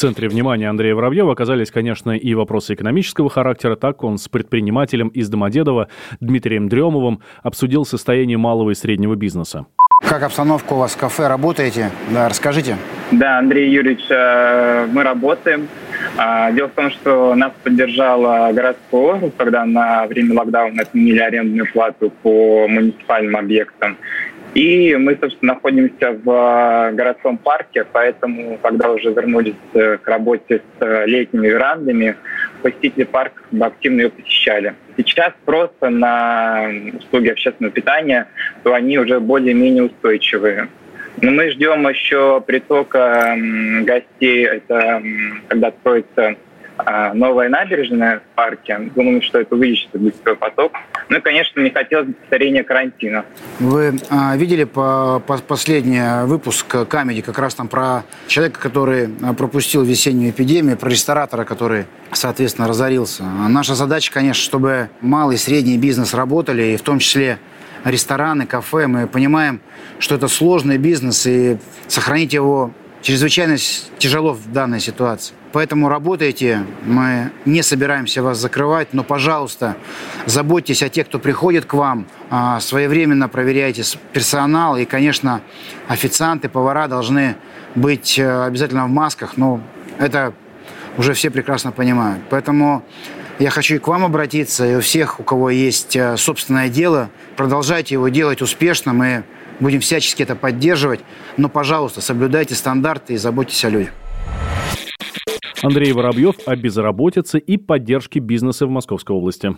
центре 0.00 0.28
внимания 0.28 0.70
Андрея 0.70 0.94
Воробьева 0.94 1.32
оказались, 1.32 1.70
конечно, 1.70 2.12
и 2.12 2.32
вопросы 2.32 2.72
экономического 2.72 3.28
характера. 3.28 3.76
Так 3.76 4.02
он 4.02 4.16
с 4.16 4.28
предпринимателем 4.28 5.08
из 5.08 5.28
Домодедова 5.28 5.88
Дмитрием 6.20 6.70
Дремовым 6.70 7.20
обсудил 7.42 7.84
состояние 7.84 8.38
малого 8.38 8.70
и 8.70 8.74
среднего 8.74 9.14
бизнеса. 9.14 9.66
Как 10.02 10.22
обстановка 10.22 10.72
у 10.72 10.78
вас 10.78 10.92
в 10.92 10.96
кафе? 10.96 11.28
Работаете? 11.28 11.90
Да, 12.14 12.30
расскажите. 12.30 12.78
Да, 13.12 13.38
Андрей 13.40 13.70
Юрьевич, 13.70 14.06
э, 14.08 14.86
мы 14.90 15.02
работаем. 15.02 15.68
А, 16.16 16.50
дело 16.52 16.68
в 16.68 16.72
том, 16.72 16.90
что 16.90 17.34
нас 17.34 17.52
поддержала 17.62 18.50
городской 18.52 19.16
округ, 19.16 19.36
когда 19.36 19.66
на 19.66 20.06
время 20.06 20.34
локдауна 20.34 20.82
отменили 20.82 21.18
арендную 21.18 21.70
плату 21.70 22.10
по 22.22 22.66
муниципальным 22.68 23.36
объектам. 23.36 23.98
И 24.54 24.96
мы, 24.96 25.16
собственно, 25.20 25.54
находимся 25.54 26.10
в 26.10 26.28
э, 26.28 26.92
городском 26.92 27.38
парке, 27.38 27.84
поэтому, 27.84 28.58
когда 28.60 28.90
уже 28.90 29.12
вернулись 29.12 29.54
э, 29.74 29.98
к 29.98 30.08
работе 30.08 30.58
с 30.58 30.82
э, 30.84 31.06
летними 31.06 31.46
верандами, 31.46 32.16
посетители 32.60 33.04
парка 33.04 33.42
активно 33.60 34.00
ее 34.00 34.10
посещали. 34.10 34.74
Сейчас 34.96 35.32
просто 35.44 35.88
на 35.88 36.68
услуги 36.98 37.28
общественного 37.28 37.72
питания, 37.72 38.26
то 38.64 38.74
они 38.74 38.98
уже 38.98 39.20
более-менее 39.20 39.84
устойчивые. 39.84 40.68
Но 41.22 41.30
мы 41.30 41.50
ждем 41.50 41.88
еще 41.88 42.40
притока 42.40 43.36
гостей, 43.82 44.46
это 44.46 45.02
когда 45.48 45.68
откроется 45.68 46.36
а, 46.84 47.14
новая 47.14 47.48
набережная 47.48 48.20
в 48.20 48.34
парке. 48.34 48.90
Думаю, 48.94 49.22
что 49.22 49.40
это 49.40 49.54
увеличит 49.54 49.90
гостевой 49.92 50.36
поток. 50.36 50.72
Ну 51.08 51.18
и, 51.18 51.20
конечно, 51.20 51.60
не 51.60 51.70
хотелось 51.70 52.08
бы 52.08 52.12
повторения 52.14 52.62
карантина. 52.62 53.24
Вы 53.58 53.98
а, 54.10 54.36
видели 54.36 54.64
по, 54.64 55.22
по 55.26 55.38
последний 55.38 56.26
выпуск 56.26 56.88
Камеди, 56.88 57.22
как 57.22 57.38
раз 57.38 57.54
там 57.54 57.68
про 57.68 58.04
человека, 58.26 58.60
который 58.60 59.08
а, 59.22 59.34
пропустил 59.34 59.82
весеннюю 59.82 60.30
эпидемию, 60.30 60.76
про 60.76 60.88
ресторатора, 60.88 61.44
который, 61.44 61.86
соответственно, 62.12 62.68
разорился. 62.68 63.24
Наша 63.24 63.74
задача, 63.74 64.12
конечно, 64.12 64.42
чтобы 64.42 64.90
малый 65.00 65.36
и 65.36 65.38
средний 65.38 65.78
бизнес 65.78 66.14
работали, 66.14 66.62
и 66.62 66.76
в 66.76 66.82
том 66.82 66.98
числе 66.98 67.38
рестораны, 67.84 68.46
кафе. 68.46 68.86
Мы 68.86 69.06
понимаем, 69.06 69.60
что 69.98 70.14
это 70.14 70.28
сложный 70.28 70.78
бизнес, 70.78 71.26
и 71.26 71.58
сохранить 71.88 72.32
его 72.32 72.72
чрезвычайно 73.02 73.56
тяжело 73.98 74.32
в 74.32 74.52
данной 74.52 74.80
ситуации. 74.80 75.34
Поэтому 75.52 75.88
работайте, 75.88 76.64
мы 76.84 77.32
не 77.44 77.62
собираемся 77.62 78.22
вас 78.22 78.38
закрывать, 78.38 78.88
но, 78.92 79.02
пожалуйста, 79.02 79.76
заботьтесь 80.26 80.82
о 80.82 80.88
тех, 80.88 81.08
кто 81.08 81.18
приходит 81.18 81.64
к 81.64 81.74
вам, 81.74 82.06
а, 82.30 82.60
своевременно 82.60 83.28
проверяйте 83.28 83.82
персонал, 84.12 84.76
и, 84.76 84.84
конечно, 84.84 85.40
официанты, 85.88 86.48
повара 86.48 86.86
должны 86.86 87.36
быть 87.74 88.18
э, 88.18 88.44
обязательно 88.44 88.86
в 88.86 88.90
масках, 88.90 89.36
но 89.36 89.60
это 89.98 90.32
уже 90.96 91.14
все 91.14 91.30
прекрасно 91.30 91.72
понимают. 91.72 92.22
Поэтому 92.30 92.84
я 93.38 93.50
хочу 93.50 93.76
и 93.76 93.78
к 93.78 93.88
вам 93.88 94.04
обратиться, 94.04 94.66
и 94.66 94.76
у 94.76 94.80
всех, 94.80 95.18
у 95.18 95.22
кого 95.22 95.50
есть 95.50 95.96
э, 95.96 96.16
собственное 96.16 96.68
дело, 96.68 97.10
продолжайте 97.36 97.94
его 97.94 98.08
делать 98.08 98.42
успешно, 98.42 98.92
мы 98.92 99.24
будем 99.60 99.80
всячески 99.80 100.22
это 100.22 100.34
поддерживать, 100.34 101.00
но, 101.36 101.48
пожалуйста, 101.48 102.00
соблюдайте 102.00 102.54
стандарты 102.54 103.14
и 103.14 103.16
заботьтесь 103.16 103.64
о 103.64 103.68
людях. 103.68 103.90
Андрей 105.62 105.92
Воробьев 105.92 106.36
о 106.46 106.56
безработице 106.56 107.38
и 107.38 107.58
поддержке 107.58 108.18
бизнеса 108.18 108.66
в 108.66 108.70
Московской 108.70 109.14
области. 109.14 109.54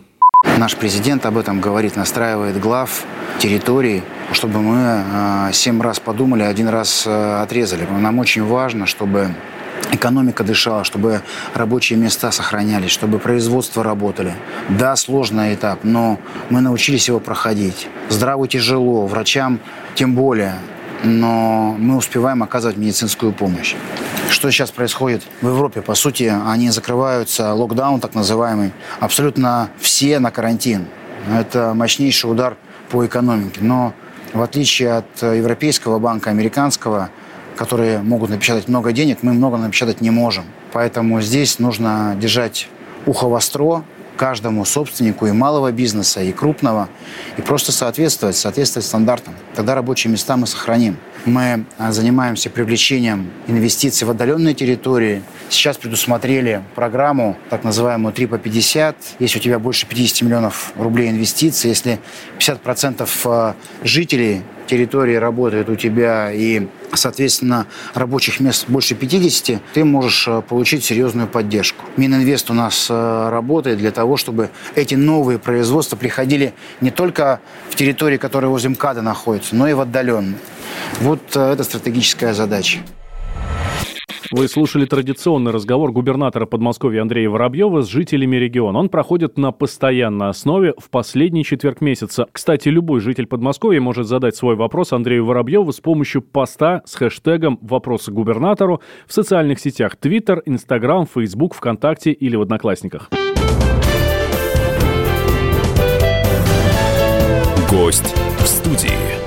Наш 0.57 0.75
президент 0.75 1.25
об 1.25 1.37
этом 1.37 1.61
говорит, 1.61 1.95
настраивает 1.95 2.59
глав 2.59 3.05
территории, 3.39 4.03
чтобы 4.33 4.61
мы 4.61 5.03
э, 5.05 5.53
семь 5.53 5.81
раз 5.81 6.01
подумали, 6.01 6.43
один 6.43 6.67
раз 6.67 7.07
э, 7.07 7.41
отрезали. 7.41 7.85
Нам 7.85 8.19
очень 8.19 8.43
важно, 8.43 8.85
чтобы 8.85 9.29
экономика 9.93 10.43
дышала, 10.43 10.83
чтобы 10.83 11.21
рабочие 11.53 11.97
места 11.97 12.31
сохранялись, 12.31 12.91
чтобы 12.91 13.19
производство 13.19 13.83
работали. 13.83 14.33
Да, 14.69 14.95
сложный 14.95 15.53
этап, 15.53 15.83
но 15.83 16.19
мы 16.49 16.61
научились 16.61 17.07
его 17.07 17.19
проходить. 17.19 17.87
Здраву 18.09 18.47
тяжело, 18.47 19.07
врачам 19.07 19.59
тем 19.95 20.15
более 20.15 20.55
но 21.03 21.75
мы 21.77 21.97
успеваем 21.97 22.43
оказывать 22.43 22.77
медицинскую 22.77 23.33
помощь. 23.33 23.75
Что 24.29 24.49
сейчас 24.51 24.71
происходит 24.71 25.23
в 25.41 25.47
Европе? 25.47 25.81
По 25.81 25.95
сути, 25.95 26.33
они 26.45 26.69
закрываются, 26.69 27.53
локдаун 27.53 27.99
так 27.99 28.15
называемый, 28.15 28.71
абсолютно 28.99 29.69
все 29.79 30.19
на 30.19 30.31
карантин. 30.31 30.87
Это 31.31 31.73
мощнейший 31.73 32.31
удар 32.31 32.57
по 32.89 33.05
экономике. 33.05 33.59
Но 33.61 33.93
в 34.33 34.41
отличие 34.41 34.93
от 34.93 35.21
Европейского 35.21 35.99
банка, 35.99 36.29
американского, 36.29 37.09
которые 37.55 37.99
могут 37.99 38.29
напечатать 38.29 38.67
много 38.67 38.91
денег, 38.91 39.19
мы 39.21 39.33
много 39.33 39.57
напечатать 39.57 40.01
не 40.01 40.09
можем. 40.09 40.45
Поэтому 40.71 41.21
здесь 41.21 41.59
нужно 41.59 42.15
держать 42.19 42.67
ухо 43.05 43.27
востро, 43.27 43.83
каждому 44.15 44.63
собственнику 44.65 45.27
и 45.27 45.31
малого 45.31 45.71
бизнеса, 45.71 46.21
и 46.21 46.31
крупного, 46.31 46.89
и 47.37 47.41
просто 47.41 47.71
соответствовать, 47.71 48.35
соответствовать 48.35 48.85
стандартам. 48.85 49.33
Тогда 49.55 49.75
рабочие 49.75 50.11
места 50.11 50.37
мы 50.37 50.47
сохраним. 50.47 50.97
Мы 51.25 51.65
а, 51.77 51.91
занимаемся 51.91 52.49
привлечением 52.49 53.31
инвестиций 53.47 54.05
в 54.05 54.11
отдаленные 54.11 54.53
территории. 54.53 55.23
Сейчас 55.49 55.77
предусмотрели 55.77 56.63
программу, 56.75 57.37
так 57.49 57.63
называемую 57.63 58.13
3 58.13 58.27
по 58.27 58.37
50. 58.37 58.95
Если 59.19 59.39
у 59.39 59.41
тебя 59.41 59.57
больше 59.57 59.87
50 59.87 60.21
миллионов 60.23 60.73
рублей 60.75 61.09
инвестиций, 61.09 61.69
если 61.69 61.99
50% 62.39 63.07
а, 63.25 63.55
жителей 63.83 64.41
территории 64.67 65.15
работает 65.15 65.69
у 65.69 65.75
тебя 65.75 66.31
и, 66.31 66.67
соответственно, 66.93 67.67
рабочих 67.93 68.39
мест 68.39 68.65
больше 68.67 68.95
50, 68.95 69.61
ты 69.73 69.83
можешь 69.83 70.27
э, 70.27 70.41
получить 70.41 70.83
серьезную 70.83 71.27
поддержку. 71.27 71.85
Мининвест 71.97 72.49
у 72.49 72.53
нас 72.53 72.87
э, 72.89 73.29
работает 73.29 73.77
для 73.77 73.91
того, 73.91 74.17
чтобы 74.17 74.49
эти 74.75 74.95
новые 74.95 75.39
производства 75.39 75.95
приходили 75.95 76.53
не 76.81 76.91
только 76.91 77.39
в 77.69 77.75
территории, 77.75 78.17
которая 78.17 78.49
возле 78.49 78.69
МКАДа 78.69 79.01
находится, 79.01 79.55
но 79.55 79.67
и 79.67 79.73
в 79.73 79.81
отдаленные. 79.81 80.37
Вот 81.01 81.35
э, 81.35 81.53
это 81.53 81.63
стратегическая 81.63 82.33
задача. 82.33 82.79
Вы 84.35 84.47
слушали 84.47 84.85
традиционный 84.85 85.51
разговор 85.51 85.91
губернатора 85.91 86.47
Подмосковья 86.47 87.03
Андрея 87.03 87.29
Воробьева 87.29 87.83
с 87.83 87.87
жителями 87.87 88.37
региона. 88.37 88.79
Он 88.79 88.89
проходит 88.89 89.37
на 89.37 89.51
постоянной 89.51 90.29
основе 90.29 90.73
в 90.79 90.89
последний 90.89 91.43
четверг 91.43 91.81
месяца. 91.81 92.25
Кстати, 92.31 92.69
любой 92.69 92.99
житель 92.99 93.27
Подмосковья 93.27 93.79
может 93.79 94.07
задать 94.07 94.35
свой 94.35 94.55
вопрос 94.55 94.91
Андрею 94.91 95.23
Воробьеву 95.25 95.71
с 95.71 95.79
помощью 95.79 96.23
поста 96.23 96.81
с 96.85 96.95
хэштегом 96.95 97.59
«Вопросы 97.61 98.11
губернатору» 98.11 98.81
в 99.05 99.13
социальных 99.13 99.59
сетях 99.59 99.97
Twitter, 100.01 100.41
Instagram, 100.47 101.05
Facebook, 101.05 101.53
ВКонтакте 101.53 102.11
или 102.11 102.35
в 102.35 102.41
Одноклассниках. 102.41 103.11
Гость 107.69 108.15
в 108.39 108.47
студии. 108.47 109.22